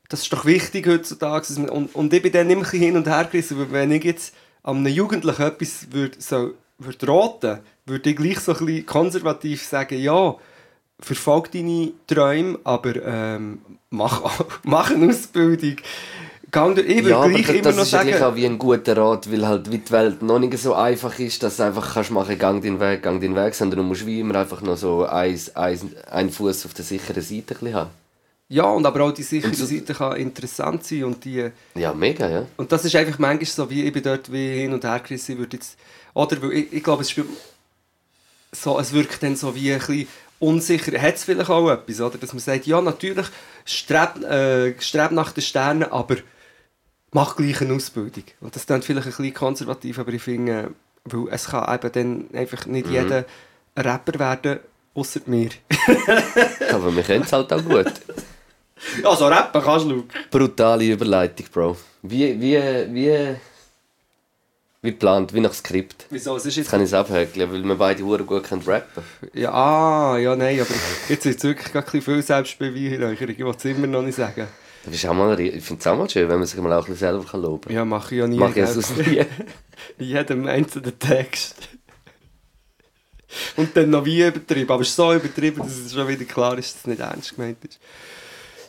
[0.09, 1.47] das ist doch wichtig heutzutage.
[1.61, 4.35] man- Und, und ich bin dann immer hin und her gerissen, weil wenn ich jetzt
[4.63, 9.63] an einem Jugendlichen etwas würde, so, würde raten, würde ich gleich so ein bisschen konservativ
[9.65, 10.35] sagen, ja,
[11.01, 13.59] verfolg deine Träume, aber ähm,
[13.91, 14.23] mach,
[14.63, 15.77] mach eine Ausbildung.
[16.51, 18.37] Gang durch, ich würde Ja, aber gleich das, immer das noch ist ja sagen, auch
[18.37, 21.57] wie ein guter Rat, weil halt wie die Welt noch nicht so einfach ist, dass
[21.57, 24.37] du einfach kannst machen, gang den Weg, gang den Weg, sondern du musst wie immer
[24.37, 25.81] einfach noch so ein, ein,
[26.11, 27.91] ein Fuß auf der sicheren Seite haben.
[28.49, 31.51] Ja, und aber auch die sichere so- Seite kann interessant sein und die...
[31.75, 32.47] Ja, mega, ja.
[32.57, 35.39] Und das ist einfach manchmal so, wie ich bin dort wie hin und her gerissen,
[35.39, 35.79] würde jetzt...
[36.13, 37.29] Oder, weil ich, ich glaube, es spielt...
[38.53, 40.07] So, es wirkt dann so wie ein bisschen
[40.39, 41.01] unsicher.
[41.01, 42.19] Hat es vielleicht auch etwas, oder?
[42.19, 43.27] Dass man sagt, ja, natürlich,
[43.65, 46.17] streb, äh, streb nach den Sternen, aber
[47.11, 48.25] mach gleich eine Ausbildung.
[48.41, 50.71] Und das klingt vielleicht ein bisschen konservativ, aber ich finde,
[51.05, 53.25] weil es kann eben dann einfach nicht jeder
[53.75, 54.61] ein Rapper werden,
[54.95, 55.51] außer mir.
[56.73, 57.93] Aber wir können es halt auch gut.
[59.03, 60.15] Ja, so rappen kannst du, Luke.
[60.31, 61.77] Brutale Überleitung, Bro.
[62.03, 62.59] Wie, wie,
[62.93, 63.37] wie,
[64.83, 66.07] wie geplant, wie nach Skript.
[66.11, 66.37] Wieso?
[66.37, 66.71] Es ist Jetzt jetzt...
[66.71, 69.03] kann ich es abhökeln, weil wir beide hure gut können rappen
[69.33, 70.75] Ja, ah, ja, nein, aber
[71.09, 73.31] jetzt ist es wirklich gar ein bisschen viel Selbstbeweihräucherung.
[73.31, 74.47] Ich will es immer noch nicht sagen.
[74.85, 76.87] Das ist auch mal, ich finde es auch mal schön, wenn man sich mal auch
[76.87, 77.75] ein bisschen selber kann loben kann.
[77.75, 78.37] Ja, mache ich ja nie.
[78.37, 79.25] Mach ich aus nie.
[79.99, 81.69] In jedem einzelnen Text.
[83.57, 84.71] Und dann noch wie übertrieben.
[84.71, 87.35] Aber es ist so übertrieben, dass es schon wieder klar ist, dass es nicht ernst
[87.35, 87.81] gemeint ist.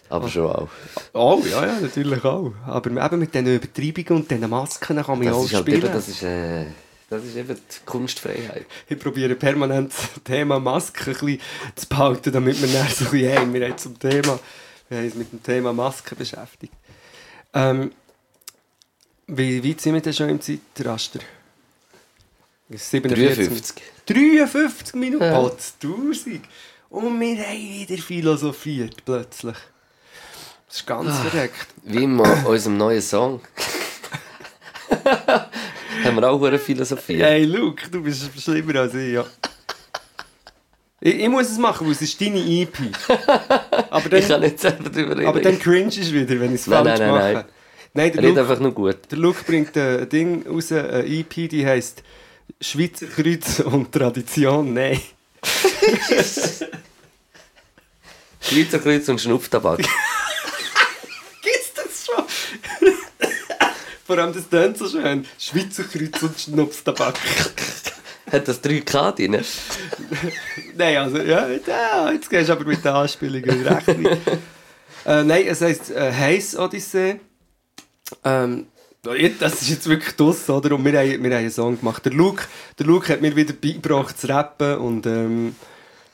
[0.09, 0.69] Aber schon auch.
[1.13, 2.53] Oh, ja, ja, natürlich auch.
[2.65, 5.63] Aber eben mit diesen Übertreibungen und diesen Masken kann man ja Das auch ist halt
[5.63, 5.83] spielen.
[5.83, 6.65] eben, das ist, äh,
[7.09, 8.65] das ist eben die Kunstfreiheit.
[8.87, 11.39] Ich probiere permanent das Thema Maske ein bisschen
[11.75, 14.39] zu behalten, damit wir dann so ein bisschen, hey, wir haben zum Thema,
[14.89, 16.73] wir haben uns mit dem Thema Maske beschäftigt.
[17.53, 17.91] Ähm,
[19.27, 21.19] wie weit sind wir denn schon im Zeitraster?
[22.69, 23.83] 47 53.
[24.07, 25.23] 53 Minuten?
[25.23, 25.39] Ja.
[25.39, 26.41] Oh, das 1000.
[26.89, 29.55] Und wir haben wieder philosophiert, plötzlich.
[30.67, 31.67] Das ist ganz verreckt.
[31.83, 33.41] Wie immer unserem neuen Song.
[36.03, 37.17] haben wir auch hure Philosophie.
[37.21, 39.25] Hey, Luke, du bist schlimmer als ich, ja.
[41.01, 42.73] Ich, ich muss es machen, weil es ist deine EP.
[43.89, 45.27] Aber dann, Ich kann nicht selber darüber reden.
[45.27, 47.33] aber dann cringe ich wieder, wenn ich es falsch nein, nein, mache.
[47.33, 47.45] nein.
[47.93, 48.97] Nein, der Red Luke, einfach nur gut.
[49.11, 52.03] der Luke bringt äh, ein Ding raus, eine EP, die heisst
[52.59, 54.73] Schweizer Kreuz und Tradition.
[54.73, 54.99] Nein.
[58.41, 59.77] Schweizer Kreuz und Schnupftabak.
[61.41, 62.25] Gibt's das schon?
[64.05, 65.25] Vor allem das tönt so schön.
[65.39, 67.15] Schweizer Kreuz und Schnupftabak.
[68.31, 69.43] Hat das 3K drin?
[70.77, 74.11] Nein, also, ja, ja, jetzt gehst du aber mit den Anspielungen recht nicht.
[75.05, 77.19] äh, nein, es heisst äh, Heiß Odyssee.
[78.23, 78.67] Ähm,
[79.39, 80.75] das ist jetzt wirklich das, oder?
[80.75, 82.05] Und wir haben, wir haben einen Song gemacht.
[82.05, 82.43] Der Luke,
[82.77, 85.55] der Luke hat mir wieder beigebracht zu rappen und ähm,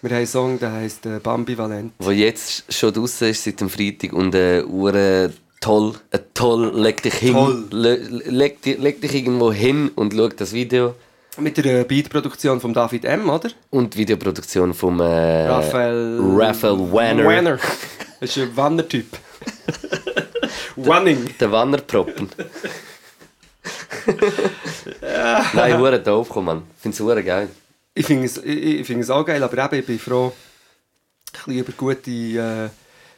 [0.01, 1.91] wir haben einen Song, der heisst äh, Bambivalent.
[1.99, 7.01] Wo jetzt schon draußen ist seit dem Freitag und äh, ure toll, äh, toll, leg
[7.01, 7.67] dich hin, Toll.
[7.71, 10.95] Le, leg, leg dich irgendwo hin und schau das Video.
[11.37, 13.49] Mit der äh, Beatproduktion von David M., oder?
[13.69, 16.19] Und die Videoproduktion vom äh, Raphael...
[16.19, 17.23] Raphael Wanner.
[17.23, 17.57] Wanner.
[18.19, 19.05] Das ist ein Wanner-Typ.
[20.75, 21.29] Wanning.
[21.39, 22.29] Der Wannerproppen.
[25.53, 26.63] Nein, hure doof, komm man.
[26.75, 27.49] Ich find's hure geil.
[27.93, 31.31] Ich finde es, ich, ich finde es auch geil, aber eben, ich bin froh, ein
[31.45, 32.69] bisschen über gute äh,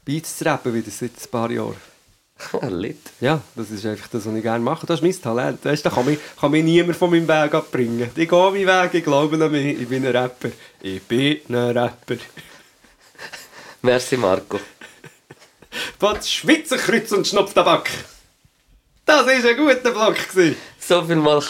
[0.06, 1.93] Beats zu rappen, wie das seit ein paar Jahren.
[2.70, 2.98] Lit.
[3.22, 4.86] Ja, das ist einfach das, was ich gerne mache.
[4.86, 5.64] Das ist mein Talent.
[5.64, 8.10] Weißt, da kann mich, kann mich niemand von meinem Weg abbringen.
[8.16, 10.50] Ich gehe meinen Weg, ich glaube an mich, ich bin ein Rapper.
[10.82, 12.16] Ich bin ein Rapper.
[13.82, 14.60] Merci, Marco.
[16.00, 17.90] Von Schweizer Kreuz und Schnupftabak.
[19.06, 20.16] Das war ein guter Block.
[20.30, 20.56] Gewesen.
[20.80, 21.44] So viel mal.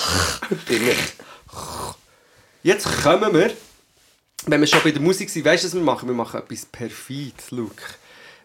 [2.64, 3.52] Jetzt kommen wir,
[4.46, 6.08] wenn wir schon bei der Musik sind, weißt du, was wir machen?
[6.08, 7.84] Wir machen etwas perfides, Luke.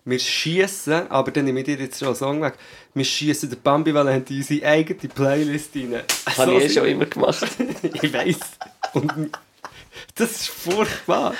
[0.08, 2.54] Wir schießen, aber dann nehme ich dir jetzt schon einen Song weg,
[2.94, 6.02] wir schießen den Bambivalent in unsere eigene Playlist rein.
[6.38, 7.46] Habe ich eh schon immer gemacht.
[7.82, 8.38] ich weiß.
[8.94, 9.32] Und
[10.14, 11.34] das ist furchtbar.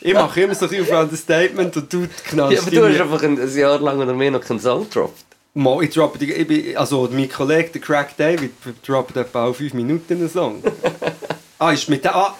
[0.00, 3.00] ich mache immer so ein bisschen auf Understatement und du knallst Ja, aber du hast
[3.00, 5.24] einfach ein, ein Jahr lang oder mehr noch keinen Song gedroppt.
[5.54, 8.52] Mal, ich droppe ich bin, also mein Kollege, der Crack David,
[8.86, 10.62] droppt etwa auf 5 Minuten einen Song.
[11.58, 12.36] ah, ist mit, dem- ah,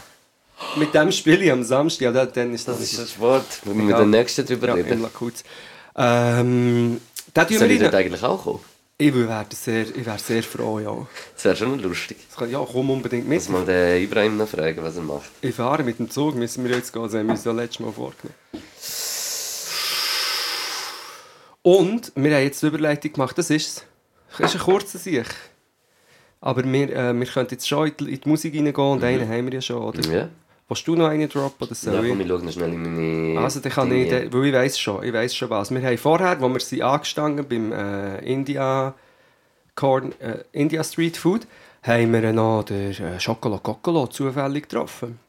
[0.76, 2.78] mit dem Spiel ich am Samstag, ja, da- dann ist das...
[2.78, 3.60] Das ist ein Wort.
[3.64, 3.98] Wir müssen Ja.
[4.00, 4.92] den nächsten drüber ja, reden.
[4.92, 5.44] in Lakuz.
[5.96, 7.00] Ähm,
[7.34, 8.60] Soll ich wir dort eigentlich auch kommen?
[8.98, 11.06] Ich wäre sehr, ich wär sehr froh, ja.
[11.34, 12.16] Das wäre schon lustig.
[12.30, 13.36] Das kann, ja, komm unbedingt mit.
[13.40, 15.28] Muss mal den Ibrahim noch fragen, was er macht.
[15.42, 17.80] Ich fahre mit dem Zug, müssen wir jetzt gehen, das haben wir uns ja letztes
[17.80, 18.34] Mal vorgenommen.
[21.62, 23.84] Und wir haben jetzt die Überleitung gemacht, das ist es.
[24.38, 25.26] Das ist ein kurzer Sieg.
[26.40, 29.28] Aber wir, äh, wir können jetzt schon in die, in die Musik reingehen und einen
[29.28, 30.00] haben wir ja schon, oder?
[30.10, 30.28] Ja?
[30.68, 32.20] Willst du noch einen droppen oder soll Ja, ich?
[32.20, 32.82] ich schau noch schnell in
[33.34, 33.40] meine...
[33.40, 34.22] Also, dann kann ich, Dinge.
[34.28, 35.70] dann- weil ich weiß schon, ich weiß schon was.
[35.70, 38.92] Wir haben vorher, wo wir sind angestanden beim äh, India,
[39.76, 41.46] Corn, äh, India Street Food,
[41.82, 45.20] haben wir noch den äh, Chocolat Coccolo zufällig getroffen.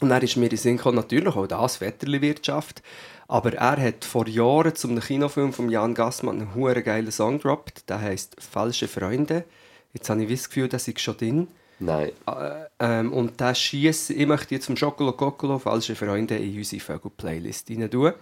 [0.00, 2.82] Und dann ist mir in den Sinn gekommen, natürlich auch das, Wetterli-Wirtschaft.
[3.28, 7.88] Aber er hat vor Jahren zum Kinofilm von Jan Gassmann einen huere geilen Song gedroppt.
[7.88, 9.44] Der heisst «Falsche Freunde».
[9.92, 11.48] Jetzt habe ich das Gefühl, das ist schon drin.
[11.78, 12.10] Nein.
[12.26, 16.80] Äh, ähm, und das schießt, ich möchte jetzt vom Schokolade Coccolo falsche Freunde in unsere
[16.80, 18.12] Vögel-Playlist rein tun.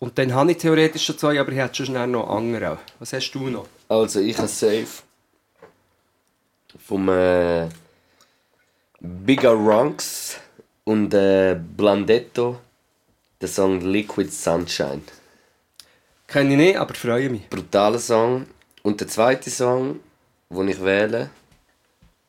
[0.00, 2.78] Und dann habe ich theoretisch schon zwei, aber ich hätte schon schnell noch andere.
[2.98, 3.66] Was hast du noch?
[3.88, 4.86] Also, ich habe Safe
[6.84, 7.68] vom äh,
[9.00, 10.36] Bigger Runks
[10.84, 12.58] und äh, Blandetto
[13.40, 15.02] den Song Liquid Sunshine.
[16.26, 17.48] Kenne ich nicht, aber freue mich.
[17.48, 18.46] Brutaler Song.
[18.82, 20.00] Und der zweite Song,
[20.50, 21.30] den ich wähle,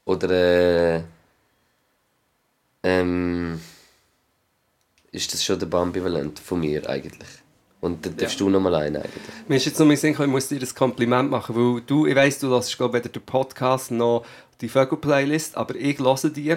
[0.06, 1.04] oder äh,
[2.84, 3.60] ähm,
[5.12, 7.30] ist das schon der Bambivalent von mir eigentlich.
[7.82, 9.22] Und dann darfst du nochmal einen eigentlich.
[9.48, 12.16] Mir ist jetzt noch mal Sinn, ich muss dir ein Kompliment machen, weil du, ich
[12.16, 14.26] weiss, du hörst glaube weder den Podcast noch
[14.62, 16.56] die Vögel-Playlist, aber ich höre die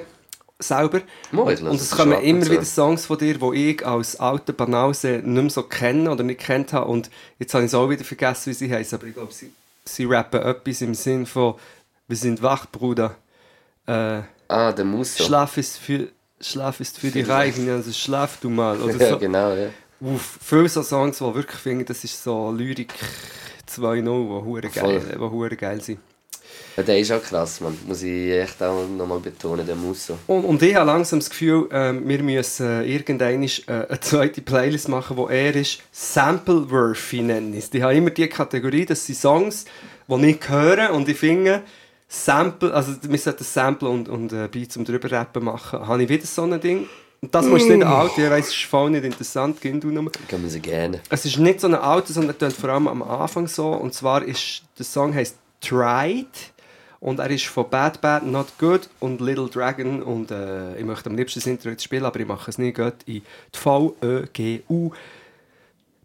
[0.59, 1.03] selber.
[1.31, 4.53] Mo, ich höre und es kommen immer wieder Songs von dir, die ich als alter
[4.53, 6.91] Banause nicht mehr so kenne oder nicht kennt habe.
[6.91, 9.53] Und jetzt habe ich es auch wieder vergessen, wie sie heißen, aber ich glaube, sie,
[9.85, 11.55] sie rappen etwas im Sinn von
[12.07, 13.17] «Wir sind wach, Bruder».
[13.89, 15.23] Äh, Ah, der Musso.
[15.25, 16.09] Schlaf ist für,
[16.41, 18.81] Schlaf ist für die Reichen, also schlaf du mal.
[18.81, 19.19] Oder Ja, so.
[19.19, 19.69] genau, ja.
[20.01, 22.95] Uff, viele so Songs, die wirklich finden, das ist so Lyrik
[23.69, 24.09] 2.0, die
[24.47, 25.01] hure geil, Voll.
[25.13, 25.99] die hure geil sind.
[26.77, 26.83] ja.
[26.83, 27.77] Der ist auch krass, man.
[27.87, 30.17] Muss ich echt auch nochmal betonen, der Musso.
[30.29, 34.41] Und, und ich habe langsam das Gefühl, ähm, wir müssen äh, irgendwann äh, eine zweite
[34.41, 37.75] Playlist machen, wo er ist Sample-worthy nennen ist.
[37.75, 39.65] Ich habe immer die Kategorie, das sind Songs,
[40.07, 41.63] die ich höre und ich finde,
[42.09, 45.87] Sample, also wir sollten Sample und, und äh, Beats zum drüber rappen machen.
[45.87, 46.89] Habe ich wieder so ein Ding.
[47.21, 49.89] Und das musst du nicht alt, ich weiss, es ist voll nicht interessant, gib du
[49.89, 50.13] nochmal.
[50.29, 51.01] Kann man sie gerne.
[51.11, 53.73] Es ist nicht so ein Auto, sondern er tönt vor allem am Anfang so.
[53.73, 56.29] Und zwar ist der Song heißt Tried
[57.01, 61.11] und er ist von Bad Bad Not Good und Little Dragon und äh, ich möchte
[61.11, 63.97] am liebsten das Intro jetzt spielen, aber ich mache es nicht gut in die V
[64.01, 64.93] Ö G U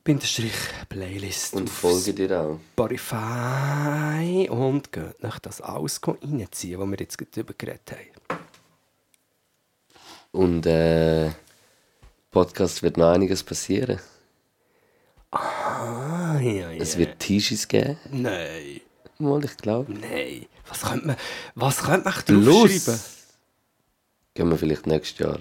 [0.03, 0.53] Bindestrich
[0.89, 2.59] Playlist Und folge dir auch.
[2.73, 8.39] Spotify und geht nach das alles reinziehen, was wir jetzt gerade darüber geredet haben.
[10.33, 11.31] Und äh,
[12.31, 14.01] Podcast wird noch einiges passieren.
[15.31, 16.81] Ah, ja, ja.
[16.81, 17.97] Es wird T-Shirts geben.
[18.11, 18.81] Nein.
[19.19, 19.93] Mal, ich glaube.
[19.93, 20.47] Nein.
[20.67, 21.15] Was könnte man,
[21.55, 22.99] was könnte man draufschreiben?
[24.33, 25.39] gehen wir vielleicht nächstes Jahr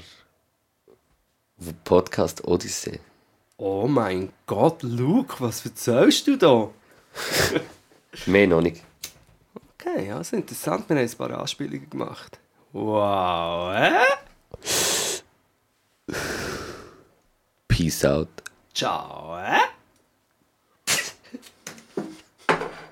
[1.59, 3.01] auf Podcast Odyssee.
[3.57, 6.69] Oh mein Gott, Luke, was erzählst du da?
[8.27, 8.83] Mehr noch nicht.
[9.75, 10.89] Okay, ja, also interessant.
[10.89, 12.39] Wir haben ein paar Anspielungen gemacht.
[12.73, 13.93] Wow, äh?
[17.69, 18.29] Peace out.
[18.75, 19.59] Ciao, äh?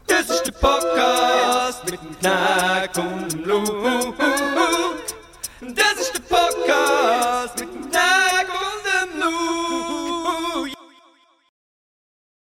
[0.06, 4.14] Das ist der Podcast mit dem Knack und dem Luke.
[5.60, 7.69] Das ist der Podcast mit